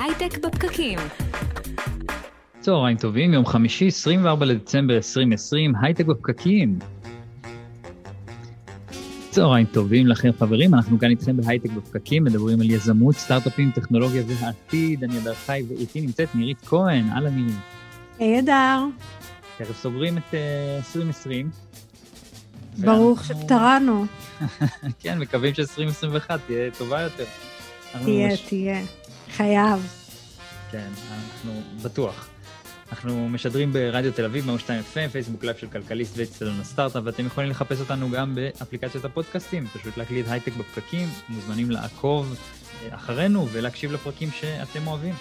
[0.00, 0.98] הייטק בפקקים.
[2.60, 6.78] צהריים טובים, יום חמישי, 24 לדצמבר 2020, הייטק בפקקים.
[9.30, 15.04] צהריים טובים לכם חברים, אנחנו כאן איתכם בהייטק בפקקים, מדברים על יזמות, סטארט-אפים, טכנולוגיה והעתיד.
[15.04, 17.54] אני אדר חי ואיתי נמצאת נירית כהן, אהלן נירית.
[18.18, 18.84] היי אדר.
[19.58, 20.36] תכף סוגרים את uh,
[20.76, 21.50] 2020.
[22.78, 24.04] ברוך שפטרנו.
[25.00, 27.24] כן, מקווים ש-2021 תהיה טובה יותר.
[28.04, 28.40] תהיה, מש...
[28.40, 28.80] תהיה.
[29.30, 29.86] חייב.
[30.70, 32.28] כן, אנחנו בטוח.
[32.92, 37.50] אנחנו משדרים ברדיו תל אביב, 102 FM, פייסבוק live של כלכליסט ואצטדיון הסטארט-אפ, ואתם יכולים
[37.50, 42.36] לחפש אותנו גם באפליקציות הפודקאסטים, פשוט להקליד הייטק בפקקים, מוזמנים לעקוב
[42.82, 45.14] אה, אחרינו ולהקשיב לפרקים שאתם אוהבים.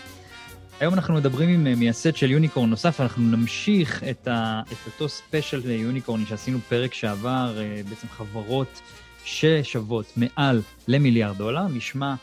[0.79, 5.09] היום אנחנו מדברים עם אה, מייסד של unicorn נוסף, אנחנו נמשיך את, ה, את אותו
[5.09, 8.81] ספיישל unicorn שעשינו פרק שעבר, אה, בעצם חברות
[9.25, 11.67] ששוות מעל למיליארד דולר.
[11.67, 12.15] נשמע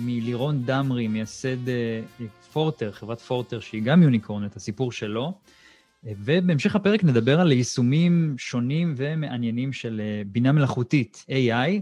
[0.00, 1.56] מלירון דמרי, מייסד
[2.52, 5.38] פורטר, חברת פורטר, שהיא גם יוניקורן, את הסיפור שלו.
[6.04, 11.80] ובהמשך הפרק נדבר על יישומים שונים ומעניינים של בינה מלאכותית, AI,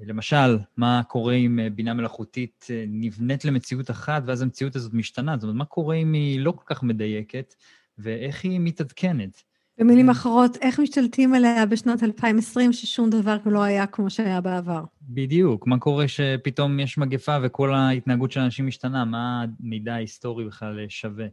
[0.00, 5.36] למשל, מה קורה אם אה, בינה מלאכותית אה, נבנית למציאות אחת, ואז המציאות הזאת משתנה?
[5.36, 7.54] זאת אומרת, מה קורה אם היא לא כל כך מדייקת,
[7.98, 9.42] ואיך היא מתעדכנת?
[9.78, 14.84] במילים אחרות, איך משתלטים עליה בשנת 2020, ששום דבר לא היה כמו שהיה בעבר?
[15.02, 15.66] בדיוק.
[15.66, 19.04] מה קורה שפתאום יש מגפה וכל ההתנהגות של האנשים משתנה?
[19.04, 21.26] מה המידע ההיסטורי בכלל שווה?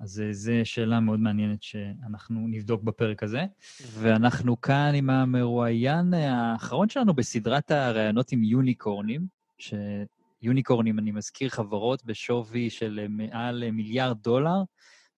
[0.00, 3.44] אז אה, זו שאלה מאוד מעניינת שאנחנו נבדוק בפרק הזה.
[3.92, 9.26] ואנחנו כאן עם המרואיין האחרון שלנו בסדרת הראיונות עם יוניקורנים,
[9.58, 14.62] שיוניקורנים, אני מזכיר, חברות בשווי של מעל מיליארד דולר,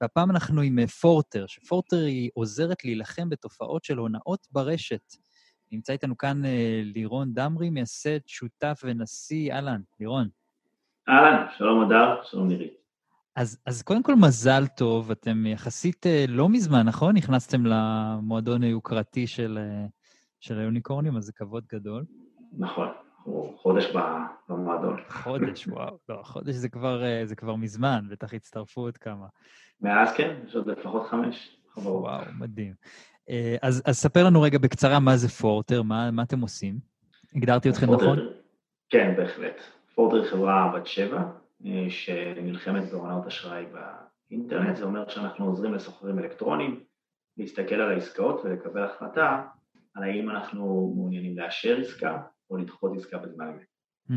[0.01, 5.03] והפעם אנחנו עם פורטר, שפורטר היא עוזרת להילחם בתופעות של הונאות ברשת.
[5.73, 9.53] נמצא איתנו כאן אה, לירון דמרי, מייסד, שותף ונשיא.
[9.53, 10.28] אהלן, לירון.
[11.09, 12.73] אהלן, שלום אדר, שלום נירית.
[13.37, 17.17] אז, אז קודם כל, מזל טוב, אתם יחסית אה, לא מזמן, נכון?
[17.17, 19.87] נכנסתם למועדון היוקרתי של, אה,
[20.41, 22.05] של היוניקורנים, אז זה כבוד גדול.
[22.59, 22.89] נכון,
[23.56, 23.92] חודש
[24.48, 25.00] במועדון.
[25.08, 25.98] חודש, וואו.
[26.08, 29.26] לא, חודש זה כבר, אה, זה כבר מזמן, בטח הצטרפו עוד כמה.
[29.81, 32.03] מאז כן, יש עוד לפחות חמש חברות.
[32.03, 32.75] וואו, מדהים.
[33.62, 36.78] אז, אז ספר לנו רגע בקצרה מה זה פורטר, מה, מה אתם עושים?
[37.36, 38.19] הגדרתי אתכם נכון?
[38.91, 39.60] כן, בהחלט.
[39.94, 41.22] פורטר היא חברה בת שבע,
[41.88, 43.64] שנלחמת בהונאות אשראי
[44.30, 46.80] באינטרנט, זה אומר שאנחנו עוזרים לסוחרים אלקטרונים
[47.36, 49.42] להסתכל על העסקאות ולקבל החלטה
[49.94, 52.19] על האם אנחנו מעוניינים לאשר עסקה
[52.50, 53.66] או לדחות עסקה בזמן אמת.
[54.11, 54.15] Mm.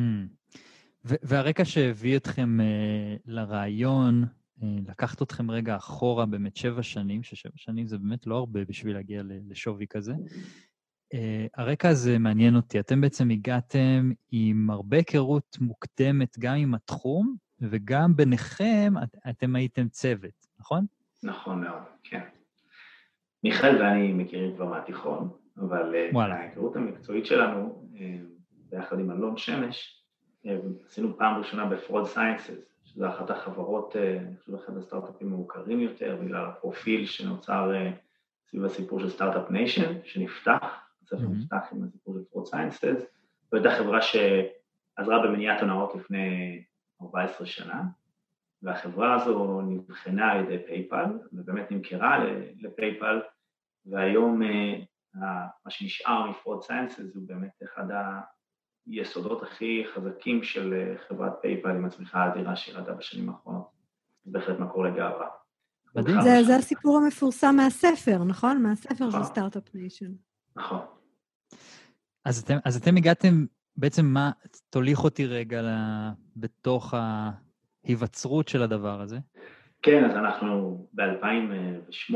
[1.04, 7.88] והרקע שהביא אתכם uh, לרעיון, uh, לקחת אתכם רגע אחורה באמת שבע שנים, ששבע שנים
[7.88, 10.14] זה באמת לא הרבה בשביל להגיע לשווי כזה.
[10.14, 11.18] Uh,
[11.58, 12.80] הרקע הזה מעניין אותי.
[12.80, 19.90] אתם בעצם הגעתם עם הרבה היכרות מוקדמת גם עם התחום, וגם ביניכם את, אתם הייתם
[19.90, 20.86] צוות, נכון?
[21.24, 22.22] נכון מאוד, כן.
[23.44, 26.26] מיכאל ואני מכירים כבר מהתיכון, אבל אה.
[26.26, 27.83] ההיכרות המקצועית שלנו,
[28.70, 30.04] ביחד עם אלון שמש,
[30.46, 30.50] uh,
[30.88, 36.46] עשינו פעם ראשונה ב-Fraud Sciences, שזו אחת החברות, אני חושב אחד הסטארט-אפים המוכרים יותר, בגלל
[36.46, 37.72] הפרופיל שנוצר
[38.48, 43.06] סביב הסיפור של Start-Up Nation, שנפתח הספר נפתח עם הסיפור של Fraud Sciences,
[43.52, 46.64] זו הייתה חברה שעזרה במניעת הונאות לפני
[47.02, 47.84] 14 שנה,
[48.62, 52.26] והחברה הזו נבחנה על ידי PayPal, ובאמת נמכרה
[52.60, 53.22] ל-PayPal,
[53.86, 54.80] והיום אה,
[55.16, 57.86] מה שנשאר מ-Fraud Sciences הוא באמת אחד
[58.88, 63.68] היסודות הכי חזקים של אה, חברת PayPal עם הצמיחה האדירה שירדה בשנים האחרונות.
[64.26, 65.28] זה בהחלט מקור לגאווה.
[66.24, 68.64] זה, זה הסיפור המפורסם מהספר, נכון?
[68.64, 69.24] מהספר של נכון.
[69.24, 70.12] Start-Up Nation.
[70.56, 70.80] נכון.
[72.26, 73.46] אז אתם, אז אתם הגעתם,
[73.78, 74.32] בעצם מה,
[74.70, 75.62] תוליך אותי רגע
[76.36, 76.94] בתוך
[77.84, 79.20] ההיווצרות של הדבר הזה.
[79.82, 82.16] כן, אז אנחנו ב-2008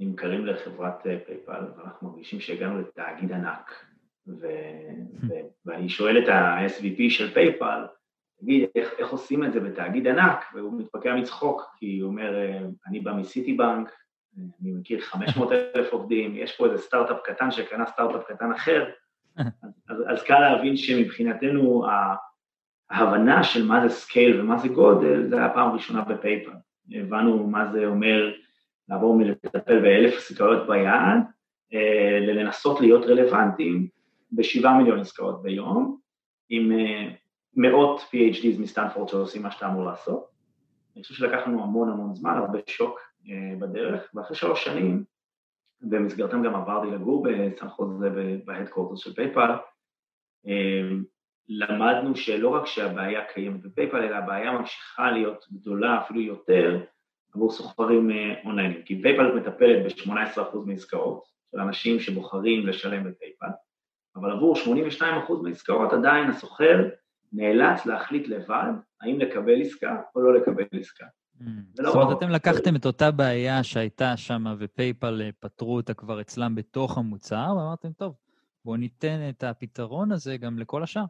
[0.00, 3.84] נמכרים לחברת אה, PayPal, ואנחנו מרגישים שהגענו לתאגיד ענק.
[4.26, 4.46] ו...
[5.20, 5.26] ו...
[5.66, 7.86] ואני שואל את ה-SVP של PayPal,
[8.40, 10.44] תגיד, איך, איך עושים את זה בתאגיד ענק?
[10.54, 13.92] והוא מתפקע מצחוק, כי הוא אומר, אה, אני בא מ-Citibank,
[14.62, 18.90] אני מכיר 500 אלף עובדים, יש פה איזה סטארט-אפ קטן שקנה סטארט-אפ קטן אחר,
[19.90, 21.86] אז, אז קל להבין שמבחינתנו
[22.90, 26.52] ההבנה של מה זה scale ומה זה גודל, זה היה פעם ראשונה ב-PayPal.
[26.94, 28.32] הבנו מה זה אומר
[28.88, 31.22] לעבור מלטפל באלף עסקאות ביד,
[31.74, 33.88] אה, ללנסות להיות רלוונטיים
[34.32, 35.98] בשבעה מיליון עסקאות ביום,
[36.48, 37.08] עם אה,
[37.56, 40.28] מאות PhDs מסטנפורד שעושים מה שאתה אמור לעשות.
[40.96, 43.00] אני חושב שלקח לנו המון המון זמן, הרבה שוק
[43.30, 45.04] אה, בדרך, ואחרי שלוש שנים,
[45.80, 48.10] במסגרתם גם עברתי לגור בסן חוזה
[48.44, 49.50] ב-headquarters של PayPal,
[51.48, 56.84] למדנו שלא רק שהבעיה קיימת ב-PayPal, אלא הבעיה ממשיכה להיות גדולה אפילו יותר
[57.34, 58.10] עבור סוחרים
[58.44, 58.82] אונליינים.
[58.82, 63.46] כי PayPal מטפלת ב-18% מעסקאות של אנשים שבוחרים לשלם ב-PayPal,
[64.16, 64.56] אבל עבור
[65.00, 65.02] 82%
[65.42, 66.88] מהעסקאות עדיין הסוחר
[67.32, 71.06] נאלץ להחליט לבד האם לקבל עסקה או לא לקבל עסקה.
[71.40, 71.44] Mm.
[71.74, 76.54] זאת אומרת, אתם לקחתם את אותה בעיה שהייתה שם, ופייפל אה, פתרו אותה כבר אצלם
[76.54, 78.14] בתוך המוצר, ואמרתם, טוב,
[78.64, 81.04] בואו ניתן את הפתרון הזה גם לכל השאר.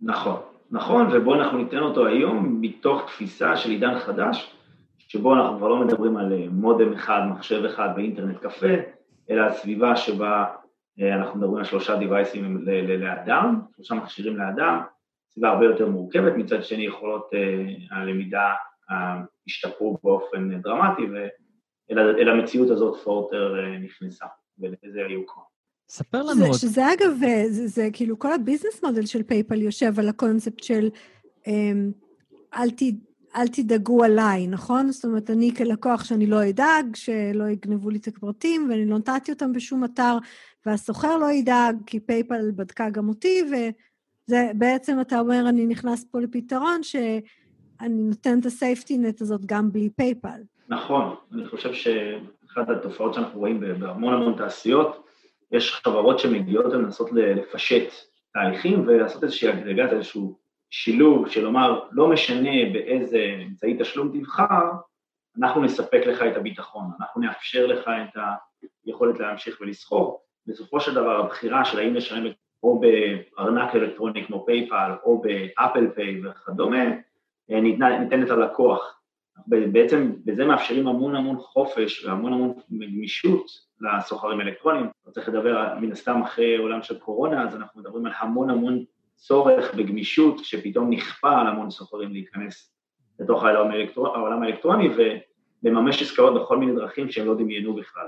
[0.00, 0.40] נכון,
[0.70, 4.54] נכון, ובואו אנחנו ניתן אותו היום מתוך תפיסה של עידן חדש,
[5.12, 8.74] שבו אנחנו כבר לא מדברים על אה, מודם אחד, מחשב אחד ואינטרנט קפה,
[9.30, 10.44] אלא על סביבה שבה
[11.00, 12.64] אה, אנחנו מדברים על שלושה דיווייסים
[12.98, 14.80] לאדם, שלושה מכשירים לאדם,
[15.30, 17.30] סביבה הרבה יותר מורכבת, מצד שני יכולות
[17.90, 18.52] הלמידה
[19.46, 21.02] השתפרו באופן דרמטי,
[21.90, 24.26] ואל המציאות הזאת Forter אה, נכנסה,
[24.58, 25.42] ולזה היו כבר.
[25.88, 26.54] ספר לנו עוד.
[26.54, 27.10] שזה אגב,
[27.48, 30.88] זה, זה כאילו כל הביזנס מודל של PayPal יושב על הקונספט של
[31.46, 31.92] אמ,
[32.54, 32.82] אל, ת,
[33.36, 34.90] אל תדאגו עליי, נכון?
[34.90, 39.32] זאת אומרת, אני כלקוח שאני לא אדאג, שלא יגנבו לי את הפרטים, ואני לא נתתי
[39.32, 40.18] אותם בשום אתר,
[40.66, 46.20] והסוחר לא ידאג, כי PayPal בדקה גם אותי, וזה בעצם, אתה אומר, אני נכנס פה
[46.20, 46.96] לפתרון ש...
[47.80, 50.40] אני נותן את ה-safety net הזאת גם בלי PayPal.
[50.68, 55.06] נכון, אני חושב שאחת התופעות שאנחנו רואים בהמון המון תעשיות,
[55.52, 57.92] יש חברות שמגיעות ומנסות לפשט
[58.34, 60.38] תהליכים ולעשות איזושהי אגרגת, איזשהו
[60.74, 64.70] שילוב של לומר, לא משנה באיזה אמצעי תשלום תבחר,
[65.38, 68.18] אנחנו נספק לך את הביטחון, אנחנו נאפשר לך את
[68.86, 70.22] היכולת להמשיך ולסחור.
[70.46, 72.32] בסופו של דבר הבחירה של האם לשלם
[72.62, 76.84] או בארנק אלקטרוני כמו PayPal או ב-Apple Pay וכדומה,
[77.50, 78.98] אה, ניתנת ללקוח.
[79.46, 83.46] בעצם בזה מאפשרים המון המון חופש והמון המון גמישות
[83.80, 84.86] לסוחרים אלקטרונים.
[85.06, 88.84] לא צריך לדבר מן הסתם אחרי עולם של קורונה, אז אנחנו מדברים על המון המון
[89.16, 92.72] צורך בגמישות, שפתאום נכפה על המון סוחרים להיכנס
[93.20, 94.06] לתוך העולם, האלקטר...
[94.06, 94.88] העולם האלקטרוני
[95.62, 98.06] ולממש עסקאות בכל מיני דרכים שהם לא דמיינו בכלל.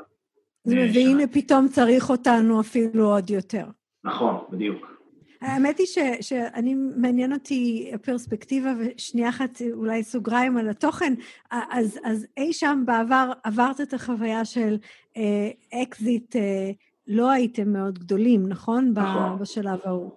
[0.67, 3.65] והנה פתאום צריך אותנו אפילו עוד יותר.
[4.05, 4.95] נכון, בדיוק.
[5.41, 11.15] האמת היא ש, שאני, מעניין אותי הפרספקטיבה, ושנייה אחת אולי סוגריים על התוכן.
[11.51, 14.77] אז, אז אי שם בעבר עברת את החוויה של
[15.17, 16.71] אה, אקזיט, אה,
[17.07, 18.93] לא הייתם מאוד גדולים, נכון?
[18.95, 19.39] נכון.
[19.39, 20.11] בשלב ההוא.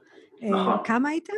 [0.44, 0.78] אה, נכון.
[0.84, 1.34] כמה הייתם?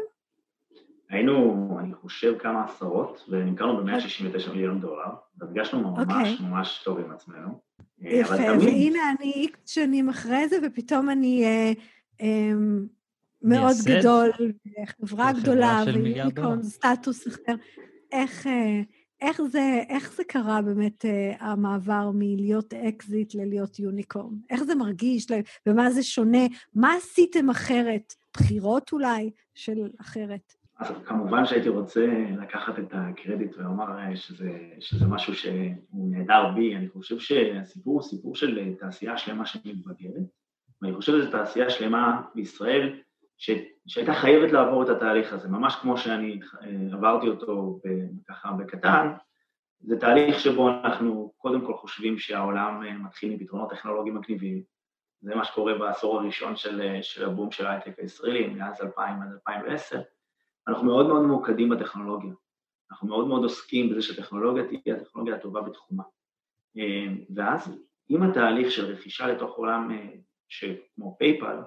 [1.10, 6.01] היינו, אני חושב, כמה עשרות, ונמכרנו ב-169 מיליון דולר, והרגשנו ממש okay.
[6.01, 6.48] אוקיי.
[6.48, 7.60] ממש טוב עם עצמנו.
[8.06, 11.46] אה, יפה, והנה אני איקס שנים אחרי זה, ופתאום אני...
[11.46, 11.72] אה,
[12.22, 12.51] אה,
[13.42, 14.31] מאוד גדול,
[15.01, 17.56] חברה גדולה, ו unicorn, סטטוס אחר.
[18.12, 18.81] איך, אה,
[19.21, 24.36] איך, זה, איך זה קרה באמת, אה, המעבר מלהיות אקזיט ללהיות unicorn?
[24.50, 25.27] איך זה מרגיש?
[25.68, 26.48] ומה זה שונה?
[26.75, 28.13] מה עשיתם אחרת?
[28.33, 30.54] בחירות אולי של אחרת?
[30.80, 32.07] אז כמובן שהייתי רוצה
[32.42, 36.75] לקחת את הקרדיט ולומר אה, שזה, שזה משהו שהוא נהדר בי.
[36.75, 40.24] אני חושב שהסיפור הוא סיפור של תעשייה שלמה שמתבגרת,
[40.81, 43.00] ואני חושב שזו תעשייה שלמה בישראל
[43.39, 43.50] ש,
[43.88, 47.80] שהייתה חייבת לעבור את התהליך הזה, ממש כמו שאני אה, עברתי אותו
[48.27, 49.13] ככה בקטן,
[49.80, 54.63] זה תהליך שבו אנחנו קודם כל חושבים שהעולם אה, מתחיל מפתרונות טכנולוגיים מגניבים,
[55.21, 59.31] זה מה שקורה בעשור הראשון של, אה, של הבום של ההייטק הישראלי, מאז 2000 עד
[59.31, 60.01] 2010,
[60.68, 62.33] אנחנו מאוד מאוד ממוקדים בטכנולוגיה,
[62.91, 66.03] אנחנו מאוד מאוד עוסקים בזה שהטכנולוגיה תהיה הטכנולוגיה הטובה בתחומה.
[67.36, 67.79] ואז
[68.10, 69.91] עם התהליך של רכישה לתוך עולם
[70.96, 71.58] כמו פייפל,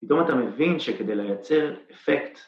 [0.00, 2.38] פתאום אתה מבין שכדי לייצר אפקט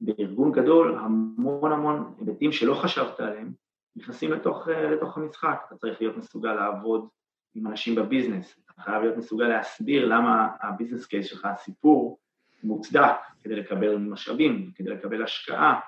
[0.00, 3.52] בארגון גדול, המון המון היבטים שלא חשבת עליהם,
[3.96, 5.64] נכנסים לתוך, אה, לתוך המשחק.
[5.68, 7.08] אתה צריך להיות מסוגל לעבוד
[7.54, 12.18] עם אנשים בביזנס, אתה חייב להיות מסוגל להסביר למה הביזנס קייס שלך, הסיפור,
[12.64, 15.80] מוצדק כדי לקבל משאבים, כדי לקבל השקעה,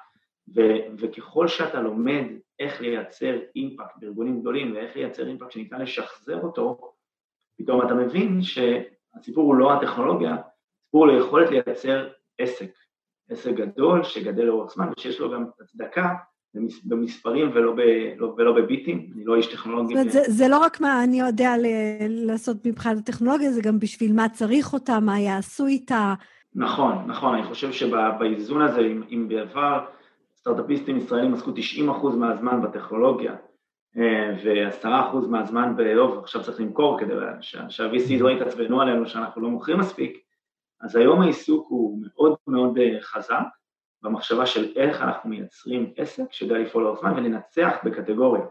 [0.54, 2.24] ו- וככל שאתה לומד
[2.58, 6.92] איך לייצר אימפקט בארגונים גדולים ואיך לייצר אימפקט שניתן לשחזר אותו,
[7.58, 10.36] פתאום אתה מבין שהסיפור הוא לא הטכנולוגיה,
[10.90, 12.70] הוא ליכולת לייצר עסק,
[13.30, 16.14] עסק גדול שגדל לאורך זמן ושיש לו גם הצדקה
[16.84, 17.80] במספרים ולא, ב,
[18.16, 19.94] לא, ולא בביטים, אני לא איש טכנולוגי.
[19.94, 23.78] זאת אומרת, זה, זה לא רק מה אני יודע ל- לעשות מבחינת הטכנולוגיה, זה גם
[23.78, 26.14] בשביל מה צריך אותה, מה יעשו איתה.
[26.54, 29.84] נכון, נכון, אני חושב שבאיזון הזה, אם, אם בעבר
[30.36, 33.34] סטארט-אפיסטים ישראלים עסקו 90% מהזמן בטכנולוגיה,
[33.96, 37.14] אה, ו-10% מהזמן באוב, עכשיו צריך למכור כדי
[37.68, 40.18] שה-VC לא יתעצבנו עלינו שאנחנו לא מוכרים מספיק,
[40.80, 43.44] אז היום העיסוק הוא מאוד מאוד אה, חזק
[44.02, 48.42] במחשבה של איך אנחנו מייצרים עסק שיודע לפעול לאורך זמן ולנצח בקטגוריה.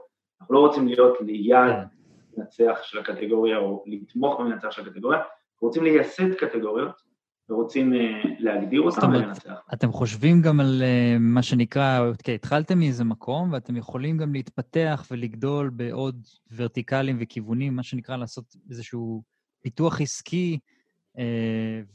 [0.41, 1.75] אנחנו לא רוצים להיות ליד
[2.37, 7.01] מנצח של הקטגוריה או לתמוך במנצח של הקטגוריה, אנחנו רוצים לייסד קטגוריות
[7.49, 9.61] ורוצים אה, להגדיר אותם ולנצח.
[9.73, 15.05] אתם חושבים גם על אה, מה שנקרא, אוקיי, התחלתם מאיזה מקום, ואתם יכולים גם להתפתח
[15.11, 19.23] ולגדול בעוד ורטיקלים וכיוונים, מה שנקרא לעשות איזשהו
[19.61, 20.59] פיתוח עסקי,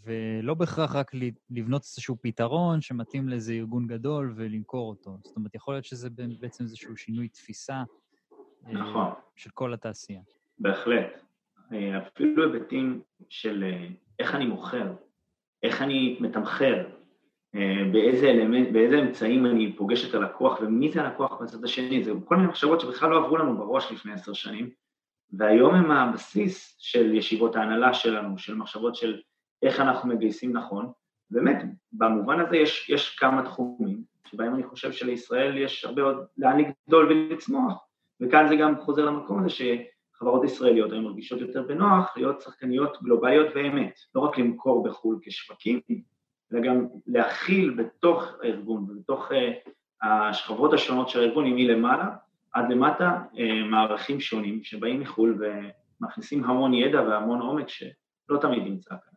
[0.04, 1.10] ולא בהכרח רק
[1.50, 5.16] לבנות איזשהו פתרון שמתאים לאיזה ארגון גדול ולמכור אותו.
[5.24, 6.08] זאת אומרת, יכול להיות שזה
[6.40, 7.82] בעצם איזשהו שינוי תפיסה
[8.62, 9.10] נכון.
[9.36, 10.20] של כל התעשייה.
[10.58, 11.22] בהחלט.
[12.06, 13.64] אפילו היבטים של
[14.18, 14.92] איך אני מוכר,
[15.62, 16.86] איך אני מתמחר,
[17.54, 22.12] אה, באיזה אלמנט, באיזה אמצעים אני פוגש את הלקוח ומי זה הלקוח בצד השני, זה
[22.24, 24.70] כל מיני מחשבות שבכלל לא עברו לנו בראש לפני עשר שנים,
[25.38, 29.20] והיום הם הבסיס של ישיבות ההנהלה שלנו, של מחשבות של
[29.62, 30.92] איך אנחנו מגייסים נכון,
[31.30, 36.58] באמת, במובן הזה יש, יש כמה תחומים שבהם אני חושב שלישראל יש הרבה עוד לאן
[36.58, 37.86] לגדול ולצמוח,
[38.20, 39.62] וכאן זה גם חוזר למקום הזה ש...
[40.18, 45.80] חברות ישראליות היום מרגישות יותר בנוח להיות שחקניות גלובליות באמת, לא רק למכור בחו"ל כשווקים,
[46.52, 49.34] אלא גם להכיל בתוך הארגון ובתוך uh,
[50.02, 52.08] השכבות השונות של הארגון, מלמעלה
[52.54, 53.38] עד למטה, uh,
[53.70, 55.38] מערכים שונים שבאים מחו"ל
[56.00, 59.14] ומכניסים המון ידע והמון עומק שלא תמיד נמצא כאן.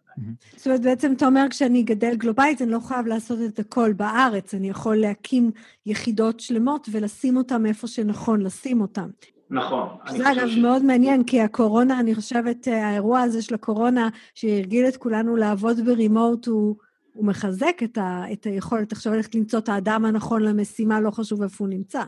[0.55, 4.53] זאת אומרת, בעצם אתה אומר, כשאני גדל גלובלית, אני לא חייב לעשות את הכל בארץ,
[4.53, 5.51] אני יכול להקים
[5.85, 9.09] יחידות שלמות ולשים אותן איפה שנכון לשים אותן.
[9.49, 9.87] נכון.
[10.09, 10.57] זה אגב ש...
[10.57, 15.85] מאוד מעניין, כי הקורונה, אני חושבת, אה, האירוע הזה של הקורונה, שהרגיל את כולנו לעבוד
[15.85, 16.75] ברימוט, הוא,
[17.13, 21.43] הוא מחזק את, ה, את היכולת עכשיו ללכת למצוא את האדם הנכון למשימה, לא חשוב
[21.43, 22.03] איפה הוא נמצא.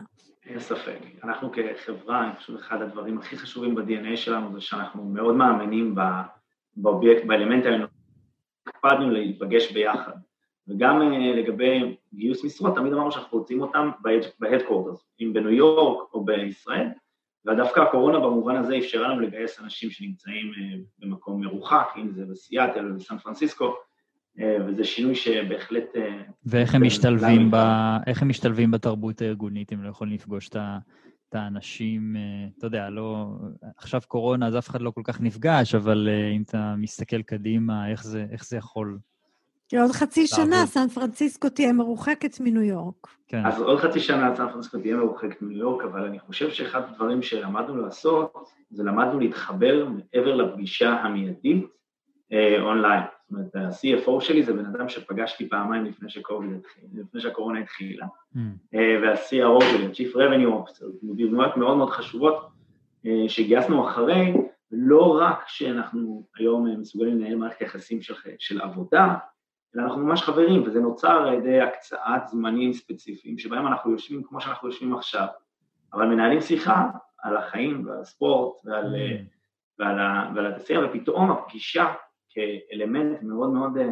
[0.50, 0.98] אין ספק.
[1.24, 5.94] אנחנו כחברה, אני חושב אחד הדברים הכי חשובים ב-DNA שלנו זה שאנחנו מאוד מאמינים
[6.76, 7.92] באובייקט, באלמנט האנושי,
[8.66, 10.12] הקפדנו להיפגש ביחד.
[10.68, 16.24] וגם uh, לגבי גיוס משרות, תמיד אמרנו שאנחנו רוצים אותם ב-headquarters, אם בניו יורק או
[16.24, 16.88] בישראל,
[17.46, 22.92] ודווקא הקורונה במובן הזה אפשרה לנו לגייס אנשים שנמצאים אה, במקום מרוחק, אם זה בסיאטל
[22.92, 23.72] ובסן פרנסיסקו, אה,
[24.38, 25.96] וזה שינוי שבהחלט...
[25.96, 27.56] אה, ואיך הם משתלבים, ב...
[28.06, 32.16] איך הם משתלבים בתרבות הארגונית, אם לא יכולים לפגוש את האנשים,
[32.58, 33.26] אתה יודע, לא...
[33.76, 38.04] עכשיו קורונה, אז אף אחד לא כל כך נפגש, אבל אם אתה מסתכל קדימה, איך
[38.04, 38.98] זה, איך זה יכול
[39.78, 43.06] עוד חצי שנה סן פרנסיסקו תהיה מרוחקת מניו יורק.
[43.28, 43.46] כן.
[43.46, 47.22] אז עוד חצי שנה סן פרנסיסקו תהיה מרוחקת מניו יורק, אבל אני חושב שאחד הדברים
[47.22, 51.66] שלמדנו לעשות, זה למדנו להתחבר מעבר לפגישה המיידית
[52.32, 53.02] אה, אונליין.
[53.30, 56.08] זאת אומרת, ה-CFO שלי זה בן אדם שפגשתי פעמיים לפני,
[56.56, 58.38] התחיל, לפני שהקורונה התחילה, mm.
[58.74, 62.48] אה, וה-CRO שלי, ה-Chief Revenue Officer, דוגמאות מאוד מאוד חשובות
[63.06, 64.34] אה, שגייסנו אחרי,
[64.72, 69.14] לא רק שאנחנו היום מסוגלים לנהל מערכת יחסים של, של עבודה,
[69.76, 74.40] אלא אנחנו ממש חברים, וזה נוצר על ידי הקצאת זמנים ספציפיים, שבהם אנחנו יושבים כמו
[74.40, 75.26] שאנחנו יושבים עכשיו,
[75.92, 79.24] אבל מנהלים שיחה על החיים ועל הספורט ועל, mm.
[79.78, 79.98] ועל,
[80.34, 81.92] ועל התעשייה, ופתאום הפגישה
[82.30, 83.90] כאלמנט מאוד מאוד אה,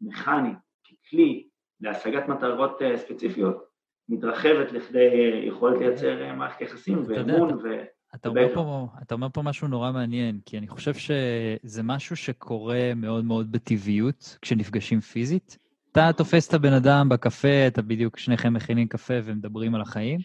[0.00, 0.52] מכני,
[0.84, 1.48] ככלי
[1.80, 3.64] להשגת מטרות אה, ספציפיות,
[4.08, 7.68] מתרחבת לכדי אה, יכולת לייצר מערכת יחסים ואמון ו...
[8.14, 12.92] אתה אומר, פה, אתה אומר פה משהו נורא מעניין, כי אני חושב שזה משהו שקורה
[12.96, 15.58] מאוד מאוד בטבעיות כשנפגשים פיזית.
[15.92, 20.20] אתה תופס את הבן אדם בקפה, אתה בדיוק, שניכם מכינים קפה ומדברים על החיים,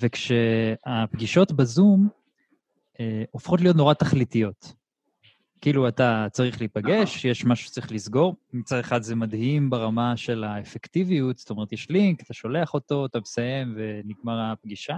[0.00, 2.08] וכשהפגישות בזום
[3.00, 4.72] אה, הופכות להיות נורא תכליתיות.
[5.60, 7.30] כאילו אתה צריך להיפגש, נכון.
[7.30, 8.36] יש משהו שצריך לסגור.
[8.52, 13.20] מצד אחד זה מדהים ברמה של האפקטיביות, זאת אומרת, יש לינק, אתה שולח אותו, אתה
[13.20, 14.96] מסיים ונגמר הפגישה.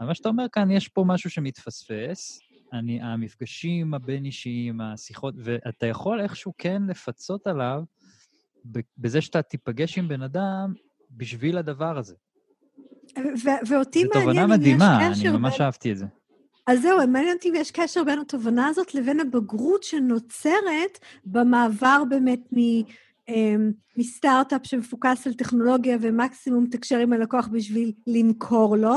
[0.00, 2.40] אבל מה שאתה אומר כאן, יש פה משהו שמתפספס,
[2.72, 7.82] אני, המפגשים הבין-אישיים, השיחות, ואתה יכול איכשהו כן לפצות עליו
[8.98, 10.74] בזה שאתה תיפגש עם בן אדם
[11.10, 12.14] בשביל הדבר הזה.
[13.68, 14.14] ואותי מעניין אם יש קשר...
[14.14, 16.06] זו תובנה מדהימה, אני ממש אהבתי את זה.
[16.66, 22.40] אז זהו, מעניין אותי אם יש קשר בין התובנה הזאת לבין הבגרות שנוצרת במעבר באמת
[22.52, 22.58] מ...
[23.28, 28.94] אמ, מסטארט-אפ שמפוקס על טכנולוגיה ומקסימום תקשר עם הלקוח בשביל למכור לו,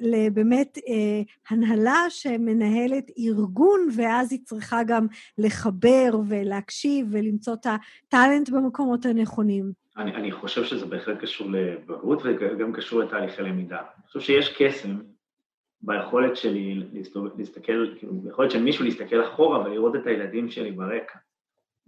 [0.00, 5.06] לבאמת אה, הנהלה שמנהלת ארגון, ואז היא צריכה גם
[5.38, 9.72] לחבר ולהקשיב ולמצוא את הטאלנט במקומות הנכונים.
[9.96, 13.78] אני, אני חושב שזה בהחלט קשור לבגרות וגם קשור לתהליכי למידה.
[13.78, 14.96] אני חושב שיש קסם
[15.80, 16.82] ביכולת שלי
[17.38, 21.18] להסתכל, כאילו, ביכולת של מישהו להסתכל אחורה ולראות את הילדים שלי ברקע.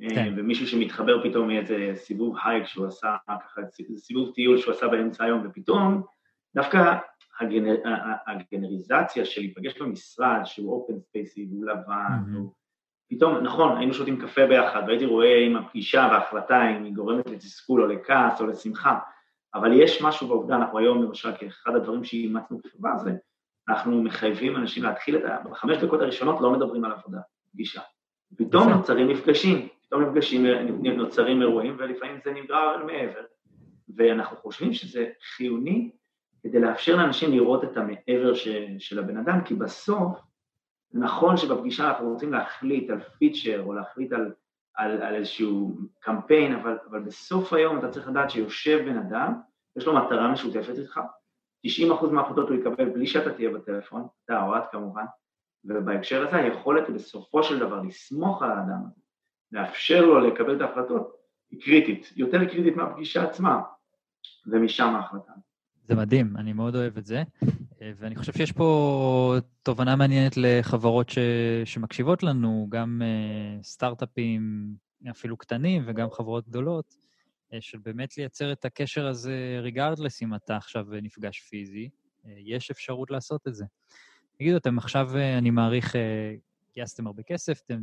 [0.00, 0.18] כן.
[0.18, 3.60] אה, ומישהו שמתחבר פתאום מאיזה סיבוב הייק שהוא עשה, ככה,
[3.96, 6.02] סיבוב טיול שהוא עשה באמצע היום, ופתאום
[6.54, 6.96] דווקא
[7.40, 7.76] הגנר,
[8.26, 12.60] הגנריזציה של להיפגש במשרד, שהוא אופן ספייסי והוא לבן, mm-hmm.
[13.10, 17.82] פתאום, נכון, היינו שותים קפה ביחד, והייתי רואה אם הפגישה וההחלטה, אם היא גורמת לתסכול
[17.82, 18.98] או לכעס או לשמחה,
[19.54, 23.10] אבל יש משהו בעובדה, אנחנו היום למשל, כאחד הדברים שאימצנו בחברה זה,
[23.70, 25.36] אנחנו מחייבים אנשים להתחיל את ה...
[25.50, 27.18] בחמש דקות הראשונות לא מדברים על עבודה,
[27.52, 27.80] פגישה.
[28.36, 30.46] פתאום נוצרים מפגשים, פתאום נפגשים,
[30.96, 33.22] נוצרים אירועים, ולפעמים זה נגרר מעבר.
[33.96, 35.90] ואנחנו חושבים שזה חיוני
[36.42, 38.48] כדי לאפשר לאנשים לראות את המעבר ש,
[38.78, 40.18] של הבן אדם, כי בסוף,
[40.92, 44.32] נכון שבפגישה אנחנו רוצים להחליט על פיצ'ר או להחליט על,
[44.74, 49.34] על, על איזשהו קמפיין, אבל, אבל בסוף היום אתה צריך לדעת שיושב בן אדם,
[49.76, 51.00] יש לו מטרה משותפת איתך,
[51.66, 55.04] 90% מההחלטות הוא יקבל בלי שאתה תהיה בטלפון, אתה או את כמובן,
[55.64, 59.00] ובהקשר הזה היכולת בסופו של דבר לסמוך על האדם הזה,
[59.52, 61.16] לאפשר לו לקבל את ההחלטות,
[61.50, 63.60] היא קריטית, יותר קריטית מהפגישה עצמה,
[64.46, 65.32] ומשם ההחלטה.
[65.88, 67.22] זה מדהים, אני מאוד אוהב את זה,
[67.96, 71.18] ואני חושב שיש פה תובנה מעניינת לחברות ש...
[71.64, 74.74] שמקשיבות לנו, גם uh, סטארט-אפים
[75.10, 76.94] אפילו קטנים וגם חברות גדולות,
[77.60, 83.10] של באמת לייצר את הקשר הזה ריגרדלס אם אתה עכשיו נפגש פיזי, uh, יש אפשרות
[83.10, 83.64] לעשות את זה.
[84.38, 85.94] תגידו, אתם עכשיו, אני מעריך,
[86.74, 87.78] גייסתם הרבה כסף, אתם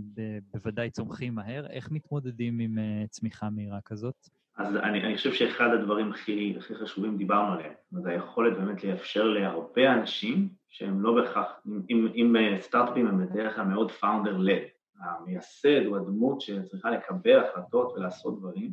[0.53, 2.77] בוודאי צומחים מהר, איך מתמודדים עם
[3.09, 4.29] צמיחה מהירה כזאת?
[4.57, 9.23] אז אני, אני חושב שאחד הדברים הכי, הכי חשובים דיברנו עליהם, זה היכולת באמת לאפשר
[9.23, 11.47] להרבה אנשים שהם לא בהכרח,
[11.89, 14.63] אם, אם סטארט-אפים הם בדרך כלל מאוד פאונדר-לד,
[14.99, 18.71] המייסד הוא הדמות שצריכה לקבל החלטות ולעשות דברים,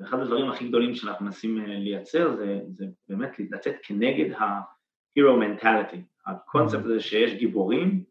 [0.00, 6.84] ואחד הדברים הכי גדולים שאנחנו מנסים לייצר זה, זה באמת לצאת כנגד ה-hero mentality, הקונספט
[6.84, 8.04] הזה שיש גיבורים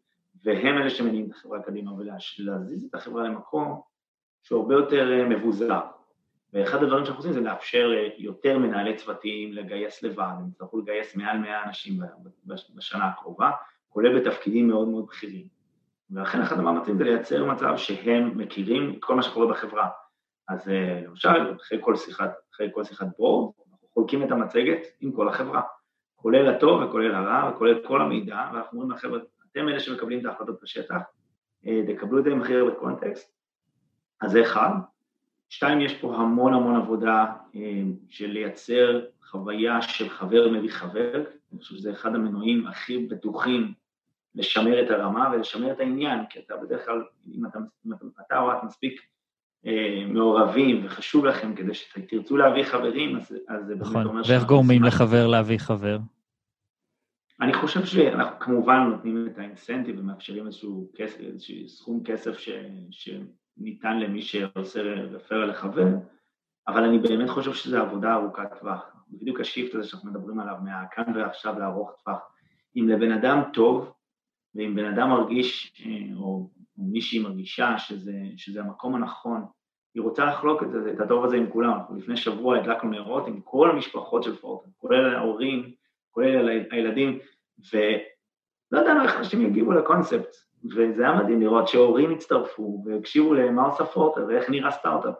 [0.44, 3.80] והם אלה שמניעים את החברה קדימה ולהזיז את החברה למקום
[4.42, 5.80] שהוא הרבה יותר מבוזר.
[6.52, 11.38] ואחד הדברים שאנחנו עושים זה לאפשר ליותר מנהלי צוותים לגייס לבד, הם יצטרכו לגייס מעל
[11.38, 12.00] 100 אנשים
[12.74, 13.50] בשנה הקרובה,
[13.88, 15.46] כולל בתפקידים מאוד מאוד בכירים.
[16.10, 19.88] ולכן אחד המאמצים זה לייצר מצב שהם מכירים את כל מה שקורה בחברה.
[20.48, 25.12] אז אה, למשל, אחרי כל שיחת, אחרי כל שיחת בורד, אנחנו חולקים את המצגת עם
[25.12, 25.62] כל החברה,
[26.16, 29.18] כולל הטוב וכולל הרע וכולל כל המידע, ואנחנו אומרים לחבר'ה,
[29.52, 31.00] אתם אלה שמקבלים את ההחלטות בשטח,
[31.66, 33.32] אה, תקבלו את זה עם הכי הרבה קונטקסט,
[34.20, 34.70] אז זה אחד.
[35.48, 41.60] שתיים, יש פה המון המון עבודה אה, של לייצר חוויה של חבר מביא חבר, אני
[41.60, 43.72] חושב שזה אחד המנועים הכי בטוחים
[44.34, 47.02] לשמר את הרמה ולשמר את העניין, כי אתה בדרך כלל,
[47.34, 47.92] אם אתה, אם
[48.26, 49.00] אתה או את מספיק
[50.08, 53.94] מעורבים וחשוב לכם כדי שתרצו להביא חברים, אז, אז זה נכון.
[53.94, 54.30] באמת אומר ש...
[54.30, 55.98] ואיך גורמים לחבר להביא חבר?
[57.40, 62.48] אני חושב שאנחנו כמובן נותנים את האינסנטיב ומאפשרים איזשהו, כסף, איזשהו סכום כסף ש,
[62.90, 63.10] ש,
[63.56, 65.86] ניתן למי שעושה רפר לחבר,
[66.68, 68.82] אבל אני באמת חושב שזו עבודה ארוכת טווח.
[69.10, 72.18] בדיוק השיפט הזה שאנחנו מדברים עליו, מהכאן ועכשיו לארוך טווח.
[72.76, 73.92] אם לבן אדם טוב,
[74.54, 79.44] ואם בן אדם מרגיש, אה, או, או מישהי מרגישה שזה, שזה המקום הנכון,
[79.94, 81.78] היא רוצה לחלוק את, את הטוב הזה עם כולם.
[81.96, 85.72] לפני שבוע הדלקנו נרות עם כל המשפחות של פורטן, כולל ההורים,
[86.10, 87.18] כולל הילדים,
[87.72, 90.36] ולא ידענו איך אנשים יגיבו לקונספט.
[90.64, 95.14] וזה היה מדהים לראות שהורים הצטרפו והקשיבו למה עושה פורטר ואיך נראה סטארט-אפ.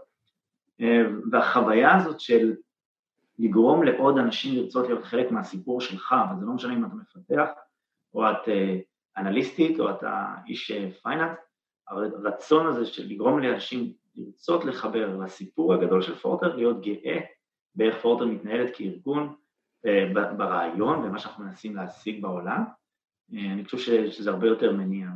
[0.81, 2.55] אה, והחוויה הזאת של
[3.38, 7.49] לגרום לעוד אנשים לרצות להיות חלק מהסיפור שלך, וזה לא משנה אם אתה מפתח,
[8.14, 8.79] או את אה,
[9.16, 11.38] אנליסטית, או אתה איש פייננס,
[11.92, 17.20] אה, הרצון הזה של לגרום לאנשים לרצות לחבר לסיפור הגדול של פורטר, להיות גאה
[17.74, 19.35] באיך פורטר מתנהלת כארגון,
[20.37, 22.64] ברעיון, במה שאנחנו מנסים להשיג בעולם,
[23.33, 25.07] אני חושב שזה הרבה יותר מניע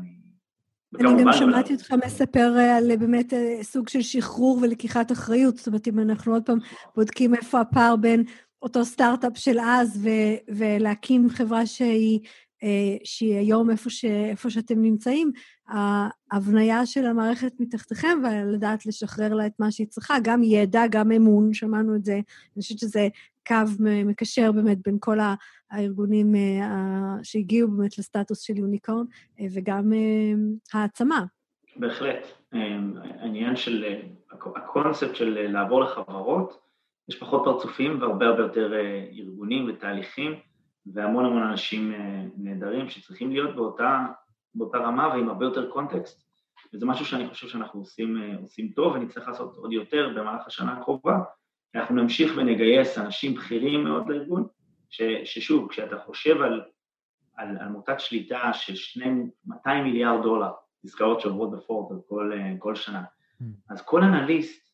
[1.00, 5.56] אני גם שמעתי אותך מספר אה, על אה, באמת אה, סוג של שחרור ולקיחת אחריות.
[5.56, 6.58] זאת אומרת, אם אנחנו עוד פעם
[6.96, 8.24] בודקים איפה הפער בין
[8.62, 10.08] אותו סטארט-אפ של אז
[10.48, 12.20] ולהקים חברה שהיא,
[13.04, 15.32] שהיא היום איפה, ש, איפה שאתם נמצאים,
[16.30, 21.54] ההבניה של המערכת מתחתיכם ולדעת לשחרר לה את מה שהיא צריכה, גם ידע, גם אמון,
[21.54, 22.14] שמענו את זה.
[22.14, 23.08] אני חושבת שזה
[23.46, 25.18] קו מקשר באמת בין כל
[25.70, 29.04] הארגונים אה, שהגיעו באמת לסטטוס של יוניקורן,
[29.40, 31.24] אה, וגם אה, העצמה.
[31.76, 32.26] בהחלט.
[32.52, 33.84] העניין של,
[34.56, 36.60] הקונספט של לעבור לחברות,
[37.08, 38.72] יש פחות פרצופים והרבה הרבה יותר
[39.18, 40.34] ארגונים ותהליכים,
[40.86, 41.92] והמון המון אנשים
[42.36, 44.06] נהדרים שצריכים להיות באותה,
[44.54, 46.22] באותה רמה ועם הרבה יותר קונטקסט,
[46.74, 51.18] וזה משהו שאני חושב שאנחנו עושים, עושים טוב ונצטרך לעשות עוד יותר במהלך השנה הקרובה,
[51.74, 54.46] אנחנו נמשיך ונגייס אנשים בכירים מאוד לארגון,
[54.90, 56.62] ש, ששוב, כשאתה חושב על,
[57.36, 59.10] על, על מוטת שליטה של שני,
[59.46, 60.50] 200 מיליארד דולר
[60.84, 63.44] עסקאות שעוברות בפורט כל, כל שנה, mm.
[63.70, 64.70] אז כל אנליסט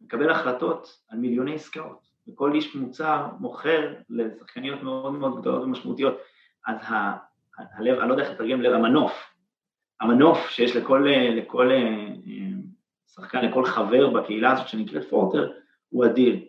[0.00, 6.18] מקבל החלטות על מיליוני עסקאות, וכל איש מוצר מוכר לשחקניות מאוד מאוד גדולות ומשמעותיות,
[6.66, 7.16] אז ה,
[7.58, 9.12] הלב, אני לא יודע איך לתרגם לב, המנוף,
[10.00, 12.06] המנוף שיש לכל, לכל אה,
[13.06, 15.52] שחקן, לכל חבר בקהילה הזאת שנקראת פורטר,
[15.88, 16.40] הוא אדיר.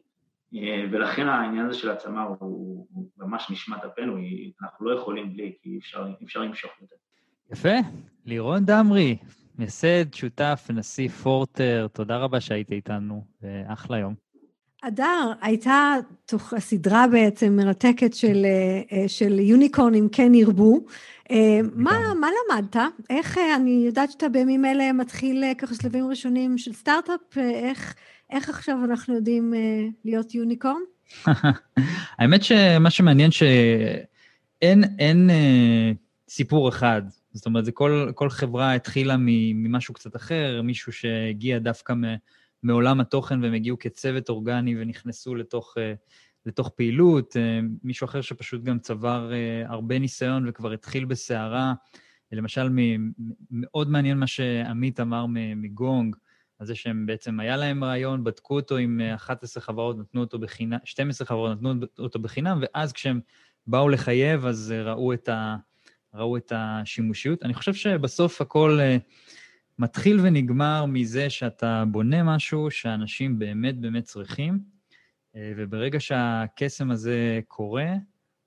[0.56, 2.38] אה, ולכן העניין הזה של העצמה הוא,
[2.90, 4.18] הוא ממש נשמת אפנו,
[4.62, 6.96] אנחנו לא יכולים בלי, כי אי אפשר, אפשר למשוך יותר.
[7.52, 7.90] יפה.
[8.26, 9.18] לירון דמרי,
[9.58, 14.27] מייסד, שותף, נשיא פורטר, תודה רבה שהיית איתנו, ואחלה יום.
[14.82, 18.46] אדר, הייתה תוך הסדרה בעצם מרתקת של,
[18.92, 20.86] אה, של יוניקורנים כן ירבו.
[21.32, 22.76] אה, מה, מה למדת?
[23.10, 27.96] איך, אה, אני יודעת שאתה בימים אלה מתחיל ככה שלבים ראשונים של סטארט-אפ, איך,
[28.30, 29.54] איך עכשיו אנחנו יודעים
[30.06, 30.82] להיות יוניקורן?
[32.20, 35.30] האמת שמה שמעניין שאין אין,
[36.30, 37.02] סיפור אחד.
[37.34, 42.04] זאת אומרת, זה כל, כל חברה התחילה ממשהו קצת אחר, מישהו שהגיע דווקא מ...
[42.64, 45.82] מעולם התוכן והם הגיעו כצוות אורגני ונכנסו לתוך, uh,
[46.46, 51.74] לתוך פעילות, uh, מישהו אחר שפשוט גם צבר uh, הרבה ניסיון וכבר התחיל בסערה.
[52.32, 52.70] למשל,
[53.52, 56.16] מאוד מעניין מה שעמית אמר מגונג,
[56.60, 60.78] על זה שהם בעצם, היה להם רעיון, בדקו אותו עם 11 חברות, נתנו אותו בחינם,
[60.84, 63.20] 12 חברות נתנו אותו בחינם, ואז כשהם
[63.68, 65.56] באו לחייב, אז ראו את, ה,
[66.14, 67.44] ראו את השימושיות.
[67.44, 68.80] אני חושב שבסוף הכל...
[69.80, 74.60] מתחיל ונגמר מזה שאתה בונה משהו שאנשים באמת באמת צריכים,
[75.36, 77.94] אה, וברגע שהקסם הזה קורה,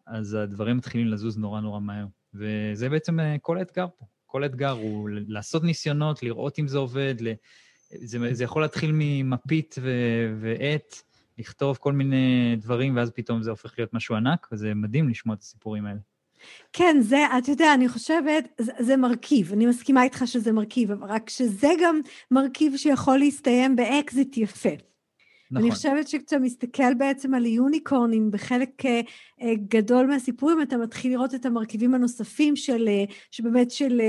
[0.06, 2.06] אז הדברים מתחילים לזוז נורא נורא מהר.
[2.34, 4.04] וזה בעצם אה, כל האתגר פה.
[4.26, 7.14] כל אתגר הוא לעשות ניסיונות, לראות אם זה עובד,
[7.90, 9.74] זה, זה יכול להתחיל ממפית
[10.40, 10.94] ועט,
[11.38, 15.40] לכתוב כל מיני דברים, ואז פתאום זה הופך להיות משהו ענק, וזה מדהים לשמוע את
[15.40, 15.98] הסיפורים האלה.
[16.72, 21.30] כן, זה, אתה יודע, אני חושבת, זה, זה מרכיב, אני מסכימה איתך שזה מרכיב, רק
[21.30, 22.00] שזה גם
[22.30, 24.89] מרכיב שיכול להסתיים באקזיט יפה.
[25.50, 25.62] נכון.
[25.62, 29.00] אני חושבת שכשאתה מסתכל בעצם על יוניקורנים בחלק אה,
[29.42, 34.00] אה, גדול מהסיפורים, אתה מתחיל לראות את המרכיבים הנוספים של, אה, שבאמת של,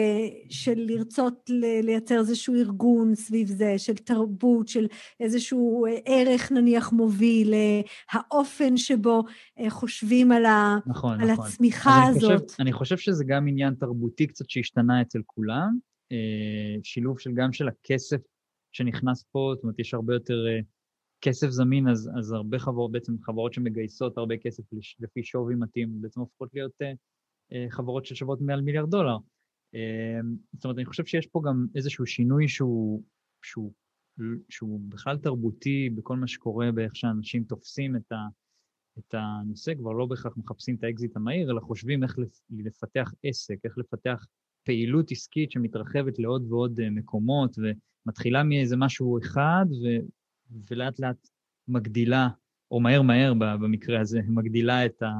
[0.49, 1.49] של לרצות
[1.83, 4.87] לייצר איזשהו ארגון סביב זה, של תרבות, של
[5.19, 7.53] איזשהו ערך נניח מוביל,
[8.11, 9.23] האופן שבו
[9.69, 11.45] חושבים על, ה, נכון, על נכון.
[11.45, 12.49] הצמיחה אני הזאת.
[12.49, 15.77] חושב, אני חושב שזה גם עניין תרבותי קצת שהשתנה אצל כולם,
[16.83, 18.17] שילוב של גם של הכסף
[18.71, 20.45] שנכנס פה, זאת אומרת, יש הרבה יותר...
[21.21, 24.63] כסף זמין, אז, אז הרבה חברות, בעצם חברות שמגייסות הרבה כסף
[24.99, 29.17] לפי שווי מתאים, בעצם הופכות להיות uh, חברות ששוות מעל מיליארד דולר.
[29.75, 33.03] Uh, זאת אומרת, אני חושב שיש פה גם איזשהו שינוי שהוא,
[33.41, 33.71] שהוא,
[34.49, 38.27] שהוא בכלל תרבותי בכל מה שקורה באיך שאנשים תופסים את, ה,
[38.99, 42.17] את הנושא, כבר לא בהכרח מחפשים את האקזיט המהיר, אלא חושבים איך
[42.49, 44.25] לפתח עסק, איך לפתח
[44.63, 49.65] פעילות עסקית שמתרחבת לעוד ועוד מקומות, ומתחילה מאיזה משהו אחד,
[50.71, 51.27] ולאט לאט
[51.67, 52.27] מגדילה,
[52.71, 55.11] או מהר מהר במקרה הזה, מגדילה את, ה,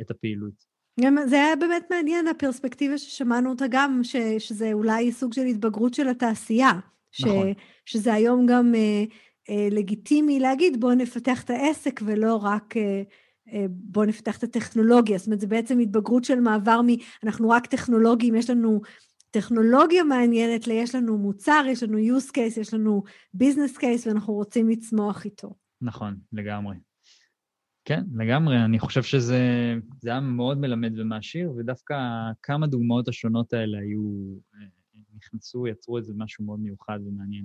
[0.00, 0.68] את הפעילות.
[1.00, 5.94] גם זה היה באמת מעניין, הפרספקטיבה ששמענו אותה גם, ש, שזה אולי סוג של התבגרות
[5.94, 6.72] של התעשייה.
[7.12, 7.52] ש, נכון.
[7.86, 9.04] שזה היום גם אה,
[9.50, 12.76] אה, לגיטימי להגיד, בואו נפתח את העסק ולא רק...
[12.76, 13.02] אה,
[13.52, 15.18] אה בואו נפתח את הטכנולוגיה.
[15.18, 16.86] זאת אומרת, זה בעצם התבגרות של מעבר מ...
[17.24, 18.80] אנחנו רק טכנולוגים, יש לנו
[19.30, 23.02] טכנולוגיה מעניינת, יש לנו מוצר, יש לנו use case, יש לנו
[23.36, 25.54] business case, ואנחנו רוצים לצמוח איתו.
[25.80, 26.76] נכון, לגמרי.
[27.84, 28.64] כן, לגמרי.
[28.64, 29.40] אני חושב שזה
[30.04, 31.94] היה מאוד מלמד ומעשיר, ודווקא
[32.42, 34.34] כמה דוגמאות השונות האלה היו,
[35.16, 37.44] נכנסו, יצרו איזה משהו מאוד מיוחד ומעניין.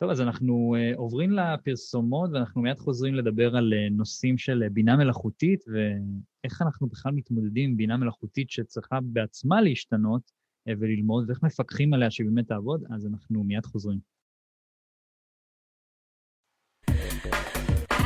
[0.00, 4.96] טוב, אז אנחנו uh, עוברים לפרסומות, ואנחנו מיד חוזרים לדבר על uh, נושאים של בינה
[4.96, 10.37] מלאכותית, ואיך אנחנו בכלל מתמודדים עם בינה מלאכותית שצריכה בעצמה להשתנות, אה,
[10.78, 13.98] וללמוד, ואיך מפקחים עליה שהיא באמת תעבוד, אז אנחנו מיד חוזרים.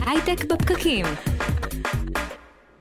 [0.06, 1.06] הייטק בפקקים.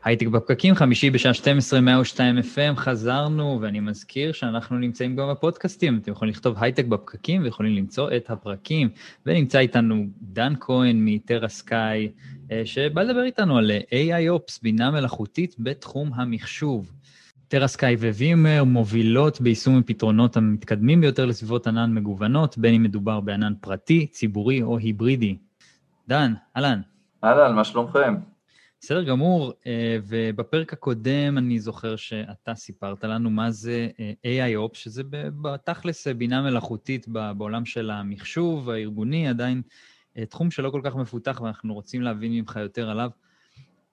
[0.04, 5.98] הייטק בפקקים, חמישי בשעה 12, 102 FM, חזרנו, ואני מזכיר שאנחנו נמצאים גם בפודקאסטים.
[5.98, 8.89] אתם יכולים לכתוב הייטק בפקקים ויכולים למצוא את הפרקים.
[9.26, 12.12] ונמצא איתנו דן כהן מטרסקאי,
[12.52, 16.91] אה, שבא לדבר איתנו על AIOps, בינה מלאכותית בתחום המחשוב.
[17.52, 24.08] טרהסקאי ו-VMware מובילות ביישום הפתרונות המתקדמים ביותר לסביבות ענן מגוונות, בין אם מדובר בענן פרטי,
[24.08, 25.38] ציבורי או היברידי.
[26.08, 26.82] דן, אהלן.
[27.24, 28.16] אהלן, מה שלומכם?
[28.82, 34.14] בסדר גמור, אה, ובפרק הקודם אני זוכר שאתה סיפרת לנו מה זה אה,
[34.48, 35.04] AI-Ops, שזה
[35.42, 39.62] בתכלס בינה מלאכותית בעולם של המחשוב הארגוני, עדיין
[40.18, 43.10] אה, תחום שלא כל כך מפותח ואנחנו רוצים להבין ממך יותר עליו.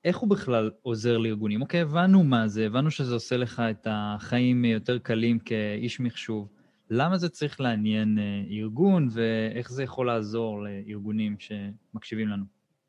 [0.04, 1.62] איך הוא בכלל עוזר לארגונים?
[1.62, 6.48] אוקיי, הבנו מה זה, הבנו שזה עושה לך את החיים יותר קלים כאיש מחשוב.
[6.90, 12.44] למה זה צריך לעניין אה, ארגון, ואיך זה יכול לעזור לארגונים שמקשיבים לנו?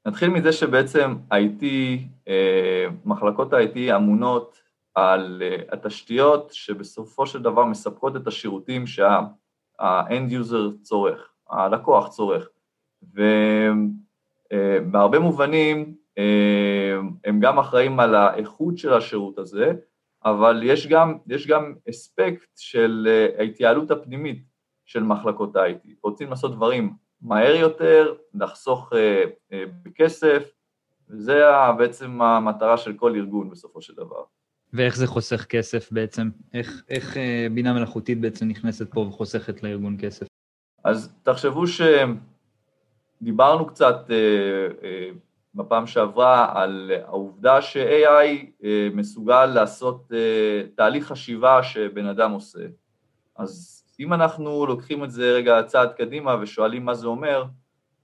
[0.05, 1.63] נתחיל מזה שבעצם IT,
[2.27, 4.61] אה, מחלקות ה-IT אמונות
[4.95, 12.49] על אה, התשתיות שבסופו של דבר מספקות את השירותים שה-end user צורך, הלקוח צורך.
[14.51, 15.95] ובהרבה מובנים
[17.23, 19.71] הם גם אחראים על האיכות של השירות הזה,
[20.25, 24.43] אבל יש גם, יש גם אספקט של אה, ההתייעלות הפנימית,
[24.85, 25.89] של מחלקות ה-IT.
[26.03, 30.51] רוצים לעשות דברים מהר יותר, לחסוך אה, אה, בכסף,
[31.09, 31.41] וזה
[31.77, 34.23] בעצם המטרה של כל ארגון בסופו של דבר.
[34.73, 36.29] ואיך זה חוסך כסף בעצם?
[36.53, 40.27] איך, איך אה, בינה מלאכותית בעצם נכנסת פה וחוסכת לארגון כסף?
[40.83, 41.63] אז תחשבו
[43.21, 45.09] שדיברנו קצת אה, אה,
[45.55, 52.65] בפעם שעברה על העובדה ש-AI אה, מסוגל לעשות אה, תהליך חשיבה שבן אדם עושה.
[53.35, 57.45] אז אם אנחנו לוקחים את זה רגע צעד קדימה ושואלים מה זה אומר,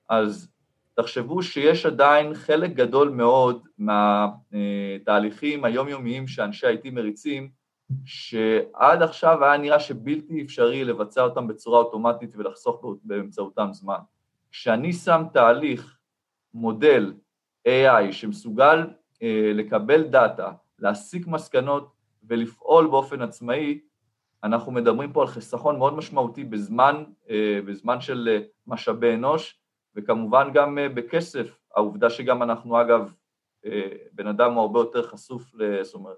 [0.10, 0.49] אז
[0.93, 7.49] תחשבו שיש עדיין חלק גדול מאוד מהתהליכים היומיומיים שאנשי IT מריצים,
[8.05, 13.99] שעד עכשיו היה נראה שבלתי אפשרי לבצע אותם בצורה אוטומטית ולחסוך באמצעותם זמן.
[14.51, 15.97] כשאני שם תהליך,
[16.53, 17.13] מודל
[17.67, 18.88] AI שמסוגל
[19.23, 21.91] אה, לקבל דאטה, להסיק מסקנות
[22.23, 23.80] ולפעול באופן עצמאי,
[24.43, 29.60] אנחנו מדברים פה על חיסכון מאוד משמעותי בזמן, אה, בזמן של אה, משאבי אנוש,
[29.95, 33.13] וכמובן גם בכסף, העובדה שגם אנחנו אגב,
[34.12, 36.17] בן אדם הוא הרבה יותר חשוף, זאת אומרת,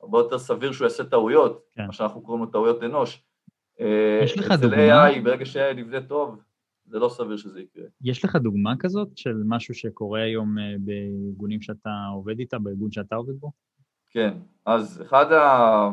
[0.00, 1.86] הרבה יותר סביר שהוא יעשה טעויות, כן.
[1.86, 3.22] מה שאנחנו קוראים לו טעויות אנוש.
[4.24, 5.08] יש לך דוגמה?
[5.08, 6.42] AI, ברגע ש-AI נבנה טוב,
[6.94, 7.84] זה לא סביר שזה יקרה.
[8.02, 13.34] יש לך דוגמה כזאת של משהו שקורה היום בארגונים שאתה עובד איתה, בארגון שאתה עובד
[13.40, 13.50] בו?
[14.10, 14.34] כן,
[14.66, 15.88] אז אחד, ה...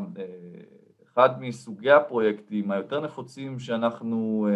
[1.13, 4.47] אחד מסוגי הפרויקטים היותר נפוצים שאנחנו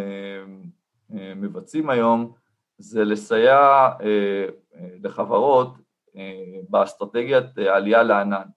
[1.10, 2.34] מבצעים היום,
[2.78, 5.74] זה לסייע אה, אה, לחברות
[6.18, 8.48] אה, באסטרטגיית עלייה לענן.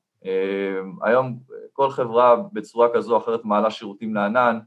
[1.02, 1.38] היום
[1.72, 4.58] כל חברה בצורה כזו או אחרת מעלה שירותים לענן,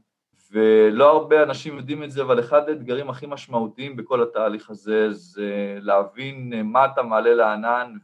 [0.52, 5.78] ולא הרבה אנשים יודעים את זה, אבל אחד האתגרים הכי משמעותיים בכל התהליך הזה זה
[5.80, 7.96] להבין מה אתה מעלה לענן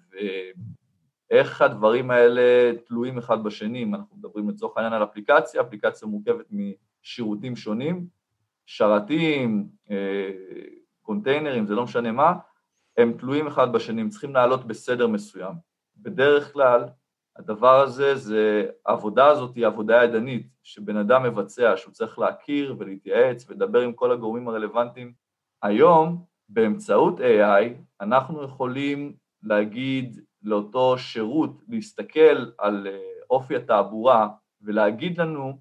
[1.30, 3.82] ואיך הדברים האלה תלויים אחד בשני.
[3.82, 8.06] אם אנחנו מדברים לצורך העניין על אפליקציה, אפליקציה מורכבת משירותים שונים,
[8.66, 9.68] שרתים,
[11.02, 12.32] קונטיינרים, זה לא משנה מה,
[12.96, 15.52] הם תלויים אחד בשני, הם צריכים לעלות בסדר מסוים.
[15.96, 16.84] בדרך כלל,
[17.38, 23.50] הדבר הזה, זה, העבודה הזאת היא עבודה ידנית, שבן אדם מבצע, שהוא צריך להכיר ולהתייעץ
[23.50, 25.12] ולדבר עם כל הגורמים הרלוונטיים.
[25.62, 27.64] היום, באמצעות AI,
[28.00, 32.98] אנחנו יכולים להגיד לאותו שירות, להסתכל על אה,
[33.30, 34.28] אופי התעבורה
[34.62, 35.58] ולהגיד לנו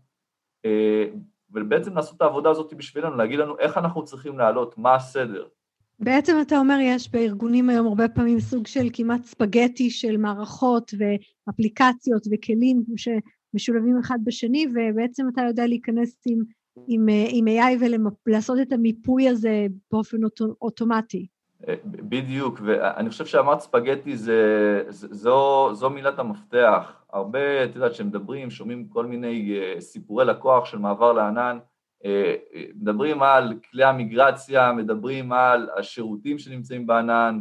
[0.66, 1.06] אה,
[1.50, 5.48] ובעצם לעשות את העבודה הזאת בשבילנו, להגיד לנו איך אנחנו צריכים לעלות, מה הסדר.
[6.00, 12.28] בעצם אתה אומר, יש בארגונים היום הרבה פעמים סוג של כמעט ספגטי של מערכות ואפליקציות
[12.32, 16.40] וכלים שמשולבים אחד בשני, ובעצם אתה יודע להיכנס עם,
[16.88, 17.84] עם, עם AI
[18.26, 20.18] ולעשות את המיפוי הזה באופן
[20.62, 21.28] אוטומטי.
[21.68, 26.94] אה, בדיוק, ואני חושב שאמרת ספגטי זה, זו, זו מילת המפתח.
[27.14, 31.58] הרבה, את יודעת, כשמדברים, שומעים כל מיני אה, סיפורי לקוח של מעבר לענן,
[32.76, 37.40] מדברים על כלי המיגרציה, מדברים על השירותים שנמצאים בענן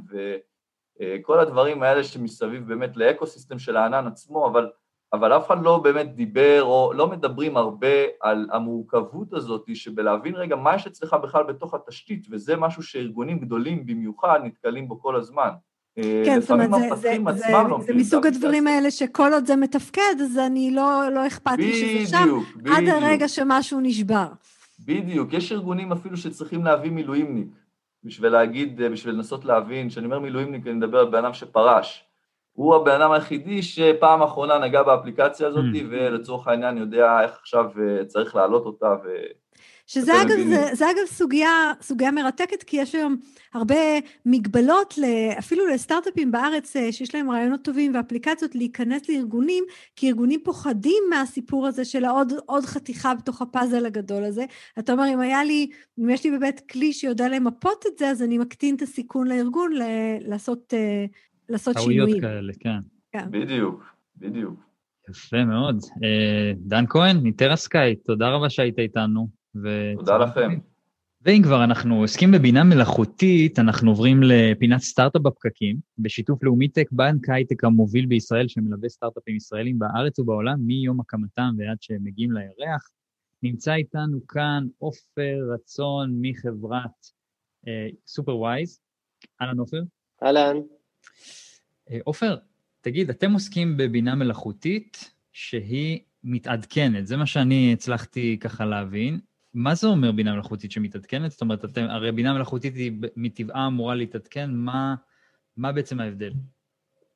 [1.01, 4.71] וכל הדברים האלה שמסביב באמת לאקו-סיסטם של הענן עצמו, אבל
[5.13, 10.57] אבל אף אחד לא באמת דיבר, או לא מדברים הרבה על המורכבות הזאת שבלהבין רגע
[10.57, 15.51] מה יש אצלך בכלל בתוך התשתית, וזה משהו שארגונים גדולים במיוחד נתקלים בו כל הזמן.
[15.99, 17.53] אה, כן, זאת אומרת, זה, זה, זה,
[17.87, 22.11] זה מסוג הדברים האלה שכל עוד זה מתפקד, אז אני לא, לא אכפת לי שזה
[22.11, 22.77] שם, בדיוק.
[22.77, 24.27] עד הרגע שמשהו נשבר.
[24.87, 27.49] בדיוק, יש ארגונים אפילו שצריכים להביא מילואימניק,
[28.05, 32.05] בשביל להגיד, בשביל לנסות להבין, כשאני אומר מילואימניק, אני מדבר על בן אדם שפרש.
[32.53, 35.79] הוא הבן אדם היחידי שפעם אחרונה נגע באפליקציה הזאת, mm.
[35.91, 38.95] ולצורך העניין יודע איך עכשיו אה, צריך להעלות אותה.
[39.05, 39.09] ו...
[39.87, 43.17] שזה אגב, זה, זה אגב סוגיה, סוגיה מרתקת, כי יש היום
[43.55, 43.75] הרבה
[44.27, 44.95] מגבלות,
[45.39, 49.65] אפילו לסטארט-אפים בארץ אה, שיש להם רעיונות טובים ואפליקציות להיכנס לארגונים,
[49.97, 54.45] כי ארגונים פוחדים מהסיפור הזה של העוד עוד חתיכה בתוך הפאזל הגדול הזה.
[54.79, 58.23] אתה אומר, אם היה לי, אם יש לי באמת כלי שיודע למפות את זה, אז
[58.23, 59.73] אני מקטין את הסיכון לארגון
[60.21, 61.05] לעשות אה,
[61.49, 62.05] לעשות שינויים.
[62.05, 62.79] טעויות כאלה, כן.
[63.13, 63.31] כן.
[63.31, 63.85] בדיוק,
[64.17, 64.61] בדיוק.
[65.11, 65.81] יפה מאוד.
[66.05, 69.29] אה, דן כהן, מטרסקאי, תודה רבה שהיית איתנו.
[69.97, 70.59] תודה לכם.
[71.27, 77.65] ואם כבר אנחנו עוסקים בבינה מלאכותית, אנחנו עוברים לפינת סטארט-אפ בפקקים, בשיתוף לאומיטק, בנק הייטק
[77.65, 82.89] המוביל בישראל, שמלווה סטארט-אפים ישראלים בארץ ובעולם מיום הקמתם ועד שהם מגיעים לירח.
[83.43, 86.91] נמצא איתנו כאן עופר רצון מחברת
[88.07, 88.81] סופרוויז.
[89.43, 89.83] אהלן עופר.
[90.23, 90.57] אהלן.
[91.91, 92.37] אה, עופר,
[92.81, 99.21] תגיד, אתם עוסקים בבינה מלאכותית שהיא מתעדכנת, זה מה שאני הצלחתי ככה להבין.
[99.57, 101.31] מה זה אומר בינה מלאכותית שמתעדכנת?
[101.31, 104.95] זאת אומרת, אתם, הרי בינה מלאכותית היא מטבעה אמורה להתעדכן, מה,
[105.57, 106.33] מה בעצם ההבדל?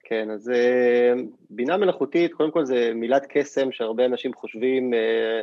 [0.05, 1.13] כן, אז אה,
[1.51, 5.41] בינה מלאכותית, קודם כל זה מילת קסם שהרבה אנשים חושבים, אה,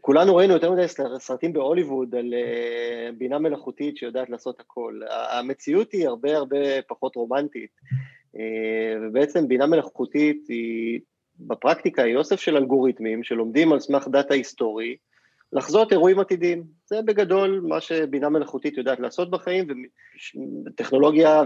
[0.00, 0.88] כולנו ראינו יותר מדי
[1.18, 5.00] סרטים בהוליווד על אה, בינה מלאכותית שיודעת לעשות הכל.
[5.10, 7.70] המציאות היא הרבה הרבה פחות רומנטית,
[8.36, 11.00] אה, ובעצם בינה מלאכותית היא,
[11.38, 14.96] בפרקטיקה היא אוסף של אלגוריתמים שלומדים על סמך דאטה היסטורי,
[15.56, 16.64] לחזות אירועים עתידיים.
[16.86, 19.66] זה בגדול מה שבינה מלאכותית יודעת לעשות בחיים,
[20.66, 21.42] וטכנולוגיה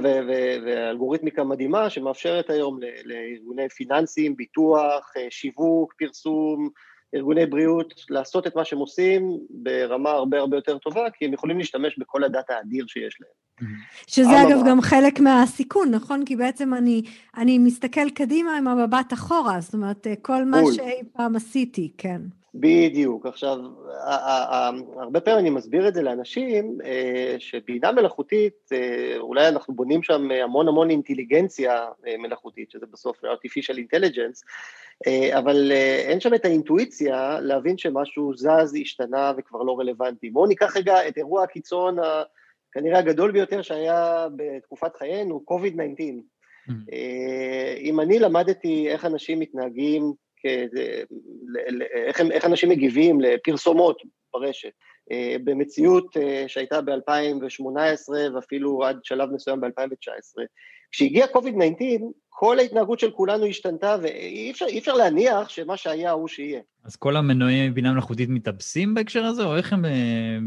[0.67, 6.69] ואלגוריתמיקה מדהימה שמאפשרת היום לארגוני פיננסים, ביטוח, אה, שיווק, פרסום,
[7.15, 11.59] ארגוני בריאות, לעשות את מה שהם עושים ברמה הרבה הרבה יותר טובה, כי הם יכולים
[11.59, 13.71] להשתמש בכל הדאטה האדיר שיש להם.
[14.07, 16.25] שזה אגב גם חלק מהסיכון, נכון?
[16.25, 17.03] כי בעצם אני,
[17.37, 22.21] אני מסתכל קדימה עם המבט אחורה, זאת אומרת, כל מה שאי פעם עשיתי, כן.
[22.55, 23.27] בדיוק.
[23.27, 23.59] עכשיו,
[24.97, 30.31] הרבה פעמים אני מסביר את זה לאנשים, אה, שבינה מלאכותית, אה, אולי אנחנו בונים שם
[30.31, 34.41] המון המון אינטליגנציה אה, מלאכותית, שזה בסוף artificial intelligence,
[35.39, 35.73] אבל
[36.07, 40.31] אין שם את האינטואיציה להבין שמשהו זז, השתנה וכבר לא רלוונטי.
[40.31, 41.97] בואו ניקח רגע את אירוע הקיצון
[42.73, 46.01] כנראה הגדול ביותר שהיה בתקופת חיינו, COVID-19.
[46.69, 46.73] Mm-hmm.
[47.81, 50.13] אם אני למדתי איך אנשים מתנהגים
[52.07, 54.73] איך, איך אנשים מגיבים לפרסומות ברשת.
[55.13, 60.43] אה, במציאות אה, שהייתה ב-2018 ואפילו עד שלב מסוים ב-2019.
[60.91, 66.61] כשהגיע COVID-19, כל ההתנהגות של כולנו השתנתה, ואי אפשר, אפשר להניח שמה שהיה הוא שיהיה.
[66.85, 70.39] אז כל המנועי בינה מלאכותית מתאבסים בהקשר הזה, או איך הם אה,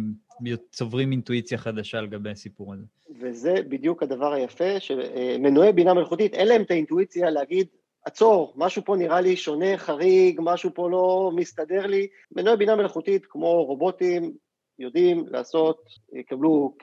[0.72, 2.84] צוברים אינטואיציה חדשה לגבי הסיפור הזה?
[3.20, 7.68] וזה בדיוק הדבר היפה, שמנועי בינה מלאכותית, אין להם את האינטואיציה להגיד,
[8.06, 12.08] עצור, משהו פה נראה לי שונה, חריג, משהו פה לא מסתדר לי.
[12.36, 14.34] מנועי בינה מלאכותית, כמו רובוטים,
[14.80, 15.78] יודעים לעשות,
[16.14, 16.74] יקבלו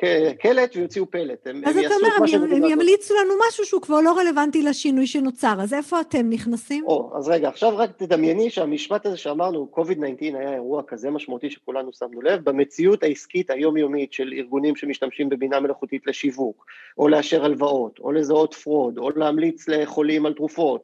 [0.40, 1.46] קלט ויוציאו פלט.
[1.46, 5.06] הם, אז הם אתה אומר, הם, הם ימליצו לנו משהו שהוא כבר לא רלוונטי לשינוי
[5.06, 6.84] שנוצר, אז איפה אתם נכנסים?
[6.86, 11.90] או, אז רגע, עכשיו רק תדמייני שהמשפט הזה שאמרנו, COVID-19 היה אירוע כזה משמעותי שכולנו
[11.92, 16.66] שמנו לב, במציאות העסקית היומיומית של ארגונים שמשתמשים בבינה מלאכותית לשיווק,
[16.98, 20.82] או לאשר הלוואות, או לזהות fraud, או להמליץ לחולים על תרופות,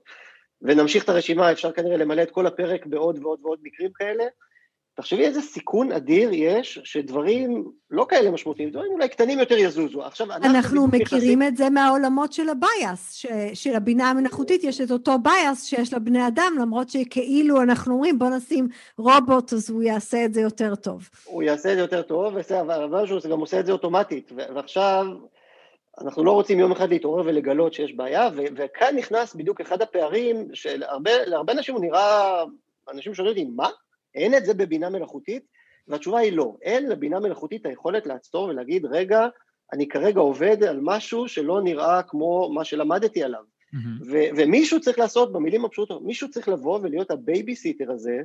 [0.62, 4.24] ונמשיך את הרשימה, אפשר כנראה למלא את כל הפרק בעוד ועוד ועוד מקרים כאלה.
[4.96, 10.02] תחשבי איזה סיכון אדיר יש שדברים לא כאלה משמעותיים, דברים אולי קטנים יותר יזוזו.
[10.02, 11.42] עכשיו, אנחנו, אנחנו מכירים נכנסים...
[11.42, 13.26] את זה מהעולמות של ה bias, ש...
[13.54, 18.28] של הבינה המלאכותית, יש את אותו bias שיש לבני אדם, למרות שכאילו אנחנו אומרים בוא
[18.28, 21.08] נשים רובוט, אז הוא יעשה את זה יותר טוב.
[21.24, 25.06] הוא יעשה את זה יותר טוב, אבל הוא גם עושה את זה אוטומטית, ועכשיו
[26.00, 30.48] אנחנו לא רוצים יום אחד להתעורר ולגלות שיש בעיה, ו- וכאן נכנס בדיוק אחד הפערים
[30.54, 32.44] שלהרבה אנשים הוא נראה,
[32.92, 33.68] אנשים שואלים אותי, מה?
[34.14, 35.42] אין את זה בבינה מלאכותית?
[35.88, 39.26] והתשובה היא לא, אין לבינה מלאכותית היכולת לעצור ולהגיד, רגע,
[39.72, 43.40] אני כרגע עובד על משהו שלא נראה כמו מה שלמדתי עליו.
[43.40, 44.04] Mm-hmm.
[44.10, 48.18] ו- ומישהו צריך לעשות, במילים הפשוטות, מישהו צריך לבוא ולהיות הבייביסיטר הזה,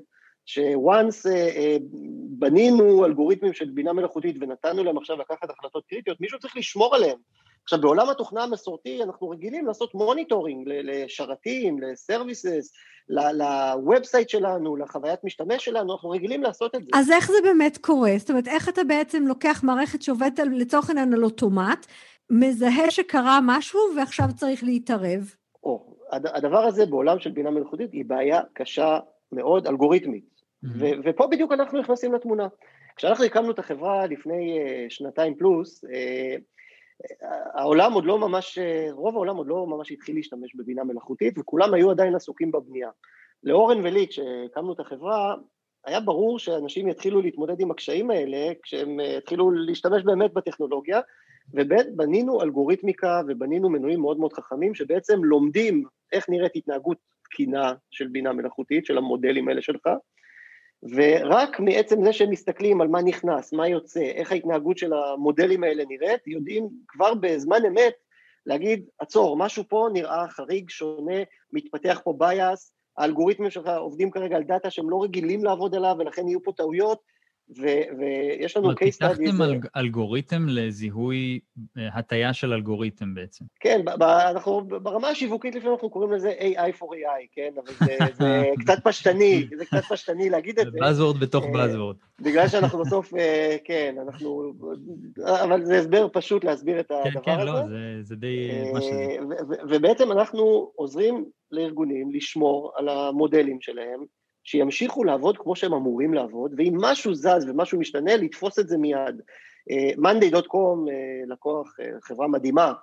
[0.46, 1.84] ש once uh, uh,
[2.30, 7.18] בנינו אלגוריתמים של בינה מלאכותית ונתנו להם עכשיו לקחת החלטות קריטיות, מישהו צריך לשמור עליהם.
[7.64, 12.74] עכשיו, בעולם התוכנה המסורתי אנחנו רגילים לעשות monitoring לשרתים, ל services,
[13.10, 16.90] ל website שלנו, לחוויית משתמש שלנו, אנחנו רגילים לעשות את זה.
[16.94, 18.12] אז איך זה באמת קורה?
[18.18, 21.86] זאת אומרת, איך אתה בעצם לוקח מערכת שעובדת לצורך העניין על אוטומט,
[22.30, 25.34] מזהה שקרה משהו ועכשיו צריך להתערב?
[25.64, 29.00] או, הדבר הזה בעולם של בינה מלאכותית היא בעיה קשה
[29.32, 30.42] מאוד, אלגוריתמית.
[30.66, 30.84] Mm-hmm.
[31.04, 32.48] ופה בדיוק אנחנו נכנסים לתמונה.
[32.96, 35.88] כשאנחנו הקמנו את החברה לפני uh, שנתיים פלוס, uh,
[37.54, 38.60] העולם עוד לא ממש,
[38.92, 42.90] רוב העולם עוד לא ממש התחיל להשתמש בבינה מלאכותית וכולם היו עדיין עסוקים בבנייה.
[43.44, 45.36] לאורן ולי, כשהקמנו את החברה,
[45.86, 51.02] היה ברור שאנשים יתחילו להתמודד עם הקשיים האלה כשהם יתחילו להשתמש באמת בטכנולוגיה,
[51.54, 58.34] ובנינו אלגוריתמיקה ובנינו מנועים מאוד מאוד חכמים שבעצם לומדים איך נראית התנהגות תקינה של בינה
[58.34, 59.88] מלאכותית, של המודלים האלה שלך,
[60.84, 65.84] ורק מעצם זה שהם מסתכלים על מה נכנס, מה יוצא, איך ההתנהגות של המודלים האלה
[65.90, 67.94] נראית, יודעים כבר בזמן אמת
[68.46, 71.18] להגיד, עצור, משהו פה נראה חריג, שונה,
[71.54, 76.28] מתפתח פה bias, האלגוריתמים שלך עובדים כרגע על דאטה שהם לא רגילים לעבוד עליו ולכן
[76.28, 77.02] יהיו פה טעויות,
[77.58, 78.78] ויש לנו case study...
[78.80, 81.40] פיתחתם אל, אלגוריתם לזיהוי,
[81.78, 83.46] אה, הטיה של אלגוריתם בעצם.
[83.60, 87.50] כן, אנחנו, ברמה השיווקית לפעמים אנחנו קוראים לזה AI for AI, כן?
[87.56, 90.72] אבל זה, זה קצת פשטני, זה קצת פשטני להגיד את זה.
[90.72, 92.22] זה Buzzword בתוך אה, Buzzword.
[92.22, 94.54] בגלל שאנחנו בסוף, אה, כן, אנחנו...
[95.26, 97.42] אבל זה הסבר פשוט להסביר את כן, הדבר כן, הזה.
[97.42, 99.18] כן, כן, לא, זה, זה די מה שזה.
[99.70, 104.06] ובעצם אנחנו עוזרים לארגונים לשמור על המודלים שלהם,
[104.44, 109.22] שימשיכו לעבוד כמו שהם אמורים לעבוד, ואם משהו זז ומשהו משתנה, לתפוס את זה מיד.
[109.98, 112.74] מאנדיי.קום, uh, uh, לקוח, uh, חברה מדהימה,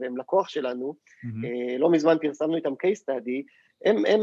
[0.00, 1.78] והם לקוח שלנו, mm-hmm.
[1.78, 3.42] לא מזמן פרסמנו איתם case study,
[3.84, 4.20] הם, הם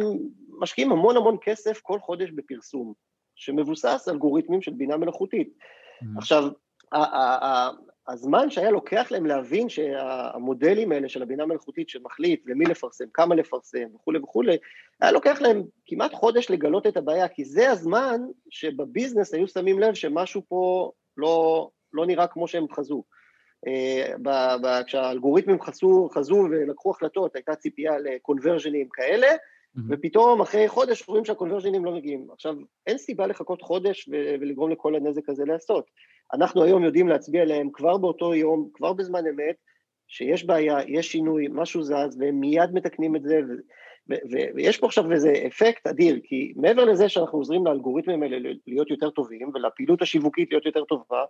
[0.59, 2.93] משקיעים המון המון כסף כל חודש בפרסום.
[3.37, 5.49] שמבוסס אלגוריתמים של בינה מלאכותית.
[5.57, 6.17] Mm-hmm.
[6.17, 6.49] עכשיו,
[8.09, 13.87] הזמן שהיה לוקח להם להבין שהמודלים האלה של הבינה המלאכותית שמחליט למי לפרסם, כמה לפרסם
[13.95, 14.57] וכולי וכולי,
[15.01, 19.93] היה לוקח להם כמעט חודש לגלות את הבעיה, כי זה הזמן שבביזנס היו שמים לב
[19.93, 23.03] שמשהו פה לא, לא נראה כמו שהם חזו.
[23.67, 29.81] אה, כשהאלגוריתמים חזו, חזו ולקחו החלטות, הייתה ציפייה לקונברז'נים כאלה, mm-hmm.
[29.89, 32.27] ופתאום אחרי חודש רואים שהקונברז'נים לא מגיעים.
[32.33, 32.55] עכשיו,
[32.87, 34.09] אין סיבה לחכות חודש
[34.41, 35.85] ולגרום לכל הנזק הזה לעשות.
[36.33, 39.55] אנחנו היום יודעים להצביע עליהם כבר באותו יום, כבר בזמן אמת,
[40.07, 43.39] שיש בעיה, יש שינוי, משהו זז, והם מיד מתקנים את זה,
[44.55, 49.09] ויש פה עכשיו איזה אפקט אדיר, כי מעבר לזה שאנחנו עוזרים לאלגוריתמים האלה להיות יותר
[49.09, 51.23] טובים, ולפעילות השיווקית להיות יותר טובה,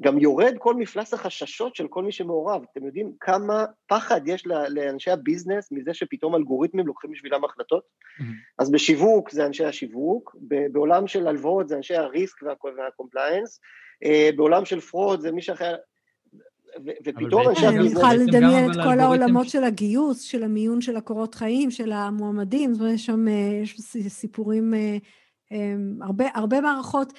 [0.00, 2.62] גם יורד כל מפלס החששות של כל מי שמעורב.
[2.72, 7.84] אתם יודעים כמה פחד יש לאנשי ה business מזה שפתאום אלגוריתמים לוקחים בשבילם החלטות?
[7.84, 8.24] Mm-hmm.
[8.58, 10.36] אז בשיווק זה אנשי השיווק,
[10.72, 12.42] בעולם של הלוואות זה אנשי ה risk
[12.76, 13.66] וה compliance, אה,
[14.36, 15.74] בעולם של fraud זה מי שאחר...
[17.04, 17.76] ופתאום אנשי ה business...
[17.78, 22.74] אני יכולה לדמיין את כל העולמות של הגיוס, של המיון של הקורות חיים, של המועמדים,
[22.74, 23.62] זאת אומרת, יש שם אה,
[24.08, 24.96] סיפורים אה,
[26.00, 27.12] הרבה, הרבה מערכות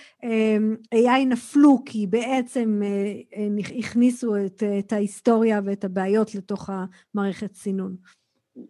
[0.96, 3.48] AI נפלו כי בעצם אה,
[3.80, 6.70] הכניסו את, את ההיסטוריה ואת הבעיות לתוך
[7.16, 7.96] המערכת סינון.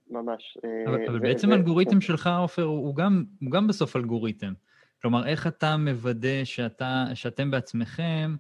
[0.10, 0.58] ממש.
[0.88, 4.54] אבל, אה, אבל בעצם האלגוריתם ו- שלך, עופר, הוא גם, הוא גם בסוף אלגוריתם.
[5.02, 8.36] כלומר, איך אתה מוודא שאתה, שאתם בעצמכם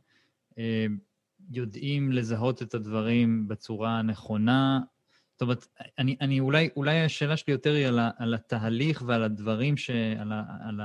[0.58, 0.86] אה,
[1.52, 4.80] יודעים לזהות את הדברים בצורה הנכונה,
[5.32, 5.68] זאת אומרת,
[6.00, 9.90] אני, אני אולי, אולי השאלה שלי יותר היא על, ה, על התהליך ועל הדברים, ש,
[10.20, 10.80] על, ה, על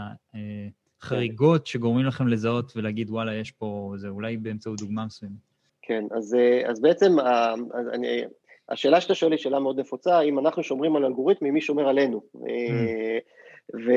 [1.00, 5.36] החריגות שגורמים לכם לזהות ולהגיד, וואלה, יש פה, זה אולי באמצעות דוגמה מסוימת.
[5.82, 7.20] כן, אז, אז בעצם
[7.74, 8.22] אז אני,
[8.68, 12.22] השאלה שאתה שואל היא שאלה מאוד נפוצה, אם אנחנו שומרים על אלגוריתמים, מי שומר עלינו?
[12.34, 12.38] Mm.
[13.74, 13.90] ו,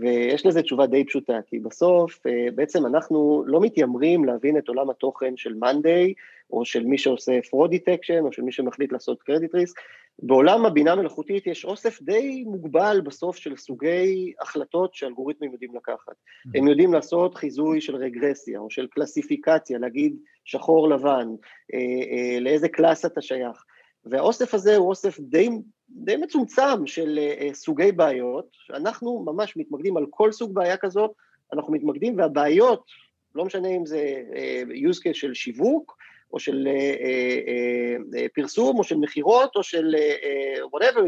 [0.00, 2.20] ויש לזה תשובה די פשוטה, כי בסוף
[2.54, 6.14] בעצם אנחנו לא מתיימרים להבין את עולם התוכן של מאנדיי,
[6.50, 9.80] או של מי שעושה fraud detection, או של מי שמחליט לעשות credit risk.
[10.22, 16.12] בעולם הבינה המלאכותית יש אוסף די מוגבל בסוף של סוגי החלטות שאלגוריתמים יודעים לקחת.
[16.12, 16.50] Mm-hmm.
[16.54, 21.28] הם יודעים לעשות חיזוי של רגרסיה, או של קלסיפיקציה, להגיד שחור לבן,
[21.74, 23.64] אה, אה, לאיזה קלאס אתה שייך.
[24.04, 25.48] והאוסף הזה הוא אוסף די,
[25.90, 31.10] די מצומצם של אה, סוגי בעיות, שאנחנו ממש מתמקדים על כל סוג בעיה כזאת,
[31.52, 32.84] אנחנו מתמקדים, והבעיות,
[33.34, 34.22] לא משנה אם זה
[34.68, 35.96] use case של שיווק,
[36.32, 39.94] או של אה, אה, אה, פרסום, או של מכירות, או של
[40.74, 41.00] whatever,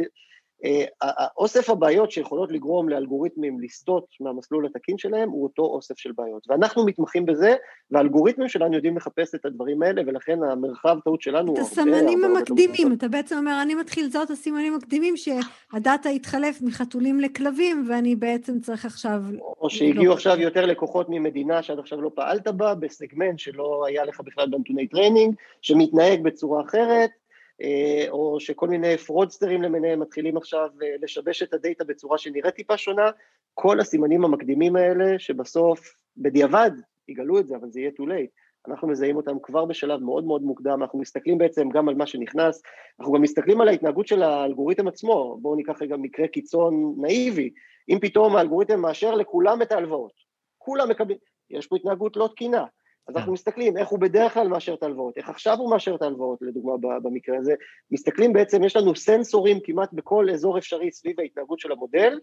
[1.37, 6.47] אוסף הבעיות שיכולות לגרום לאלגוריתמים לסטות מהמסלול התקין שלהם הוא אותו אוסף של בעיות.
[6.49, 7.55] ואנחנו מתמחים בזה,
[7.91, 11.73] והאלגוריתמים שלנו יודעים לחפש את הדברים האלה, ולכן המרחב טעות שלנו הוא הרבה...
[11.73, 17.21] את הסימנים המקדימים, אתה בעצם אומר, אני מתחיל לזהות הסימנים המקדימים שה data יתחלף מחתולים
[17.21, 19.23] לכלבים, ואני בעצם צריך עכשיו...
[19.61, 24.21] או שהגיעו עכשיו יותר לקוחות ממדינה שעד עכשיו לא פעלת בה, בסגמנט שלא היה לך
[24.21, 27.28] בכלל בנתוני training, שמתנהג בצורה אחרת, אה,
[28.09, 32.77] או שכל מיני fraudsterים למיניהם מתחילים עכשיו אה, לשבש את ה data בצורה שנראית טיפה
[32.77, 33.11] שונה,
[33.55, 36.71] כל הסימנים המקדימים האלה, שבסוף, בדיעבד,
[37.09, 38.49] יגלו את זה, אבל זה יהיה too late.
[38.69, 42.63] אנחנו מזהים אותם כבר בשלב מאוד מאוד מוקדם, אנחנו מסתכלים בעצם גם על מה שנכנס,
[43.01, 47.51] אנחנו גם מסתכלים על ההתנהגות של האלגוריתם עצמו, בואו ניקח רגע מקרה קיצון נאיבי,
[47.89, 50.13] אם פתאום האלגוריתם מאשר לכולם את ההלוואות,
[50.59, 51.19] כולם מקבלים,
[51.51, 52.65] יש פה התנהגות לא תקינה,
[53.09, 53.35] אז אנחנו כן.
[53.35, 56.73] מסתכלים איך הוא בדרך כלל מאשר את ההלוואות, איך עכשיו הוא מאשר את ההלוואות, לדוגמה
[57.03, 57.55] במקרה הזה,
[57.91, 62.19] מסתכלים בעצם, יש לנו סנסורים כמעט בכל אזור אפשרי סביב ההתנהגות של המודל,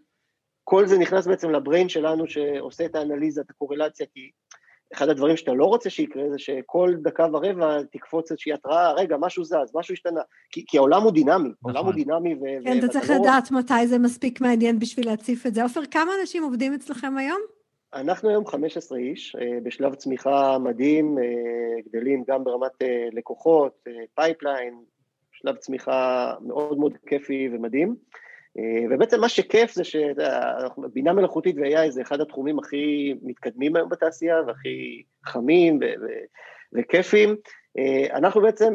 [0.63, 4.29] כל זה נכנס בעצם לבריין שלנו שעושה את האנליזה, את הקורלציה, כי
[4.93, 9.43] אחד הדברים שאתה לא רוצה שיקרה זה שכל דקה ורבע תקפוץ איזושהי התראה, רגע, משהו
[9.43, 10.21] זז, משהו השתנה,
[10.51, 11.75] כי, כי העולם הוא דינמי, נכון.
[11.75, 12.63] העולם הוא דינמי ו...
[12.63, 13.09] כן, אתה צריך.
[13.09, 15.63] לדעת מתי זה מספיק מעניין בשביל להציף את זה.
[15.63, 17.54] עופר, כמה אנשים עובדים אצלכם היום?
[17.95, 23.83] אנחנו היום 15 איש, אה, בשלב צמיחה מדהים, אה, גדלים גם ברמת אה, לקוחות,
[24.15, 24.83] pipeline,
[25.31, 27.95] שלב צמיחה מאוד מאוד כיפי ומדהים.
[28.91, 35.03] ובעצם מה שכיף זה שבינה מלאכותית ו-AI זה אחד התחומים הכי מתקדמים היום בתעשייה והכי
[35.25, 35.79] חמים
[36.73, 37.35] וכיפים.
[38.13, 38.73] אנחנו בעצם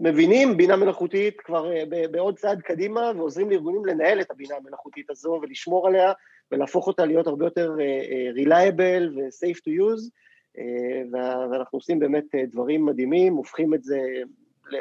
[0.00, 1.70] מבינים בינה מלאכותית כבר
[2.10, 6.12] בעוד צעד קדימה ועוזרים לארגונים לנהל את הבינה המלאכותית הזו ולשמור עליה
[6.52, 10.08] ולהפוך אותה להיות הרבה יותר uh, reliable ו-safe to use,
[10.56, 11.18] uh,
[11.52, 13.98] ואנחנו עושים באמת דברים מדהימים, הופכים את זה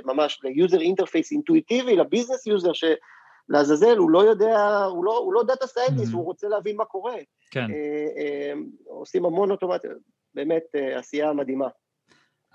[0.05, 5.67] ממש ל-user interface אינטואיטיבי, ל-business user, שלעזאזל הוא לא יודע, הוא לא, הוא לא data
[5.67, 6.15] scientist, mm-hmm.
[6.15, 7.15] הוא רוצה להבין מה קורה.
[7.51, 7.67] כן.
[8.85, 9.89] עושים המון אוטומציה,
[10.33, 10.63] באמת
[10.95, 11.67] עשייה מדהימה.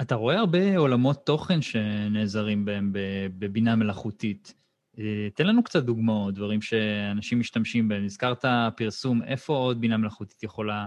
[0.02, 2.92] אתה רואה הרבה עולמות תוכן שנעזרים בהם
[3.38, 4.54] בבינה מלאכותית.
[4.98, 8.04] אה, תן לנו קצת דוגמאות, דברים שאנשים משתמשים בהם.
[8.04, 8.44] הזכרת
[8.76, 10.86] פרסום, איפה עוד בינה מלאכותית יכולה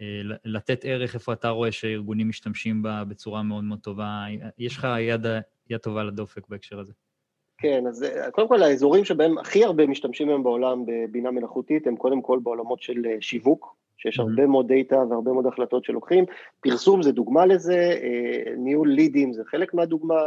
[0.00, 0.06] אה,
[0.44, 4.24] לתת ערך, איפה אתה רואה שארגונים משתמשים בה בצורה מאוד מאוד טובה?
[4.58, 5.26] יש לך יד,
[5.70, 6.92] יד טובה לדופק בהקשר הזה.
[7.58, 11.96] כן, אז אה, קודם כל האזורים שבהם הכי הרבה משתמשים היום בעולם בבינה מלאכותית הם
[11.96, 14.46] קודם כל בעולמות של שיווק, שיש הרבה mm-hmm.
[14.46, 16.24] מאוד דאטה והרבה מאוד החלטות שלוקחים.
[16.60, 18.00] פרסום זה דוגמה לזה,
[18.56, 20.20] ניהול לידים זה חלק מהדוגמה,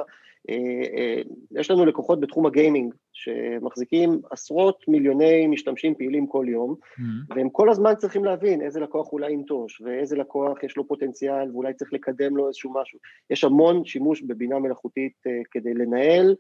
[1.52, 7.36] יש לנו לקוחות בתחום הגיימינג שמחזיקים עשרות מיליוני משתמשים פעילים כל יום mm-hmm.
[7.36, 11.74] והם כל הזמן צריכים להבין איזה לקוח אולי ינטוש ואיזה לקוח יש לו פוטנציאל ואולי
[11.74, 13.00] צריך לקדם לו איזשהו משהו.
[13.30, 16.36] יש המון שימוש בבינה מלאכותית אה, כדי לנהל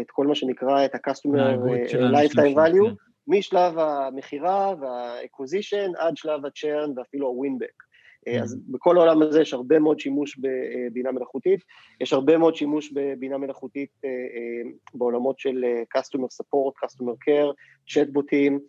[0.00, 1.56] את כל מה שנקרא את ה-customer
[1.92, 2.94] lifetime value כן.
[3.26, 7.91] משלב המכירה וה-acquisition עד שלב ה-churn ואפילו ה-winback.
[8.28, 11.60] אה, אז בכל העולם הזה יש הרבה מאוד שימוש בבינה מלאכותית,
[12.00, 15.64] יש הרבה מאוד שימוש בבינה מלאכותית אה, אה, בעולמות של
[15.96, 17.52] Customer Support, Customer Care,
[17.88, 18.60] צ'טבוטים,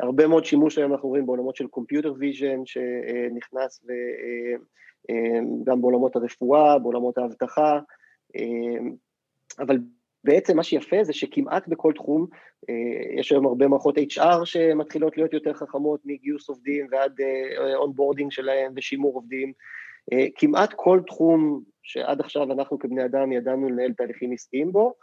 [0.00, 3.84] הרבה מאוד שימוש היום אנחנו רואים בעולמות של Computer Vision שנכנס
[5.08, 7.78] וגם בעולמות הרפואה, בעולמות האבטחה,
[9.58, 9.78] אבל
[10.24, 12.26] בעצם מה שיפה זה שכמעט בכל תחום,
[12.70, 17.12] אה, יש היום הרבה מערכות HR שמתחילות להיות יותר חכמות מגיוס עובדים ועד
[17.74, 19.52] onboarding אה, שלהם ושימור עובדים,
[20.12, 24.94] אה, כמעט כל תחום שעד עכשיו אנחנו כבני אדם ידענו לנהל תהליכים עסקיים בו,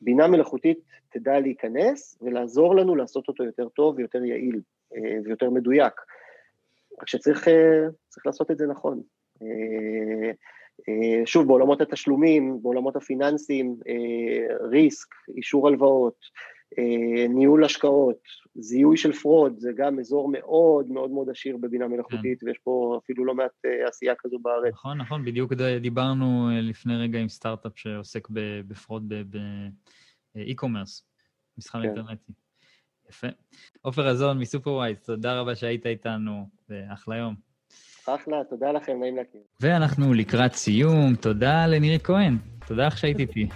[0.00, 0.78] בינה מלאכותית
[1.12, 4.60] תדע להיכנס ולעזור לנו לעשות אותו יותר טוב ויותר יעיל
[5.24, 5.92] ויותר מדויק.
[7.00, 7.48] רק שצריך
[8.26, 9.02] לעשות את זה נכון.
[10.88, 16.16] אה, שוב, בעולמות התשלומים, בעולמות הפיננסיים, אה, risk, אישור הלוואות,
[16.78, 18.18] אה, ניהול השקעות,
[18.54, 22.46] זיהוי של fraud, זה גם אזור מאוד מאוד מאוד עשיר בבינה מלאכותית, כן.
[22.46, 23.50] ויש פה אפילו לא מעט
[23.88, 24.72] עשייה כזו בארץ.
[24.72, 28.28] נכון, נכון, בדיוק דיברנו לפני רגע עם סטארט-אפ שעוסק
[28.68, 29.12] ב-fraud
[30.34, 31.06] ב-e-commerce,
[31.58, 31.88] מסחר כן.
[31.88, 32.32] אינטרנטי.
[33.08, 33.26] יפה.
[33.82, 37.49] עופר רזון מ-Superwise, תודה רבה שהיית איתנו, ואחלה יום.
[38.14, 39.40] אחלה, תודה לכם, נעים להכיר.
[39.60, 42.36] ואנחנו לקראת סיום, תודה לנירית כהן,
[42.66, 43.48] תודה לך שהיית איתי.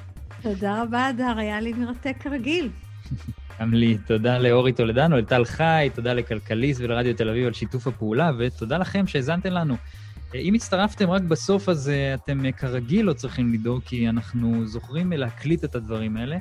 [0.43, 2.71] תודה רבה, אדר, היה לי מרתק כרגיל.
[3.61, 8.31] גם לי, תודה לאורי טולדנו, לטל חי, תודה לכלכליסט ולרדיו תל אביב על שיתוף הפעולה,
[8.39, 9.75] ותודה לכם שהאזנתם לנו.
[10.35, 15.75] אם הצטרפתם רק בסוף, אז אתם כרגיל לא צריכים לדאוג, כי אנחנו זוכרים להקליט את
[15.75, 16.37] הדברים האלה.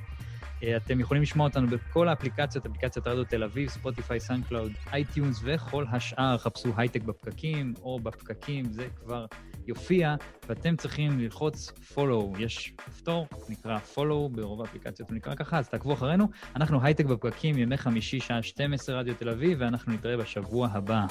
[0.63, 5.85] אה, אתם יכולים לשמוע אותנו בכל האפליקציות, אפליקציית רדיו תל אביב, Spotify, SoundCloud, iTunes וכל
[5.91, 6.37] השאר.
[6.37, 9.25] חפשו הייטק בפקקים או בפקקים, זה כבר
[9.67, 10.15] יופיע,
[10.49, 12.39] ואתם צריכים ללחוץ follow.
[12.39, 16.27] יש כפתור, נקרא follow, ברוב האפליקציות הוא נקרא ככה, אז תעקבו אחרינו.
[16.55, 21.05] אנחנו הייטק בפקקים, ימי חמישי, שעה 12, רדיו תל אביב, ואנחנו נתראה בשבוע הבא.